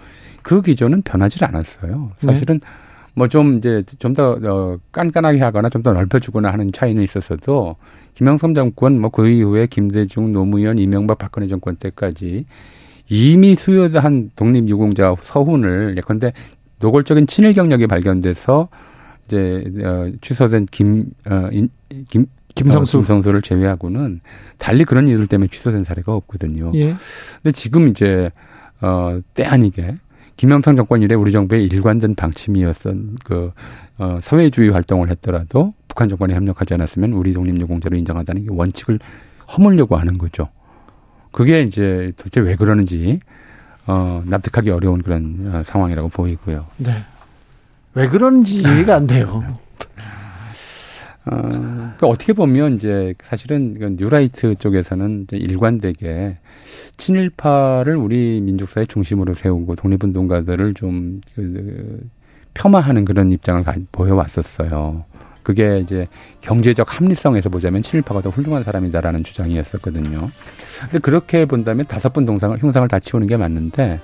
[0.41, 2.11] 그 기조는 변하지 않았어요.
[2.19, 2.67] 사실은 네.
[3.15, 7.75] 뭐좀 이제 좀더 어, 깐깐하게 하거나 좀 더 넓혀주거나 하는 차이는 있었어도
[8.15, 12.45] 김영삼 정권 뭐 그 이후에 김대중, 노무현, 이명박, 박근혜 정권 때까지
[13.07, 16.33] 이미 수요한 독립유공자 서훈을 예컨대
[16.79, 18.69] 노골적인 친일 경력이 발견돼서
[19.25, 21.69] 이제 어, 취소된 김, 어, 인,
[22.09, 22.97] 김 김성수.
[22.97, 24.21] 어, 김성수를 제외하고는
[24.57, 26.71] 달리 그런 이유들 때문에 취소된 사례가 없거든요.
[26.75, 26.95] 예.
[27.43, 28.31] 근데 지금 이제
[28.81, 29.95] 어, 때 아니게
[30.37, 33.51] 김영삼 정권 이래 우리 정부의 일관된 방침이었던 그
[33.97, 38.99] 어, 사회주의 활동을 했더라도 북한 정권에 협력하지 않았으면 우리 독립유공자로 인정한다는 게 원칙을
[39.55, 40.49] 허물려고 하는 거죠.
[41.35, 43.19] 그게 이제 도대체 왜 그러는지
[43.87, 46.65] 어, 납득하기 어려운 그런 어, 상황이라고 보이고요.
[46.77, 47.03] 네.
[47.93, 49.43] 왜 그런지 이해가 안 돼요.
[51.27, 56.37] 어, 그러니까 어떻게 보면 이제 사실은 뉴라이트 쪽에서는 이제 일관되게
[56.95, 61.99] 친일파를 우리 민족사의 중심으로 세우고 독립운동가들을 좀 그,
[62.53, 63.61] 폄하하는 그런 입장을
[63.91, 65.03] 보여왔었어요.
[65.45, 66.07] 그게 이제
[66.41, 70.29] 경제적 합리성에서 보자면 친일파가 더 훌륭한 사람이다라는 주장이었었거든요.
[70.81, 73.99] 근데 그렇게 본다면 다섯 번 동상을 흉상을 다 치우는 게 맞는데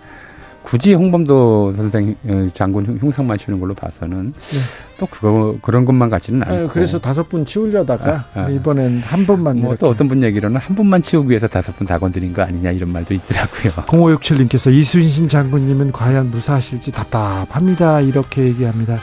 [0.61, 4.59] 굳이 홍범도 선생 어, 장군 흉상만 치우는 걸로 봐서는 네.
[4.99, 6.67] 또 그거 그런 것만 같지는 않고.
[6.67, 8.49] 그래서 다섯 분 치우려다가 아, 아.
[8.49, 9.59] 이번엔 한 분만.
[9.59, 12.69] 뭐 또 어떤 분 얘기로는 한 분만 치우기 위해서 다섯 분 다 건드린 거 아니냐
[12.69, 13.71] 이런 말도 있더라고요.
[13.89, 17.99] 0567님께서 이순신 장군님은 과연 무사하실지 답답합니다.
[18.01, 18.99] 이렇게 얘기합니다.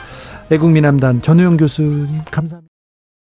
[0.51, 2.68] 애국민함단 전우영 교수님 감사합니다.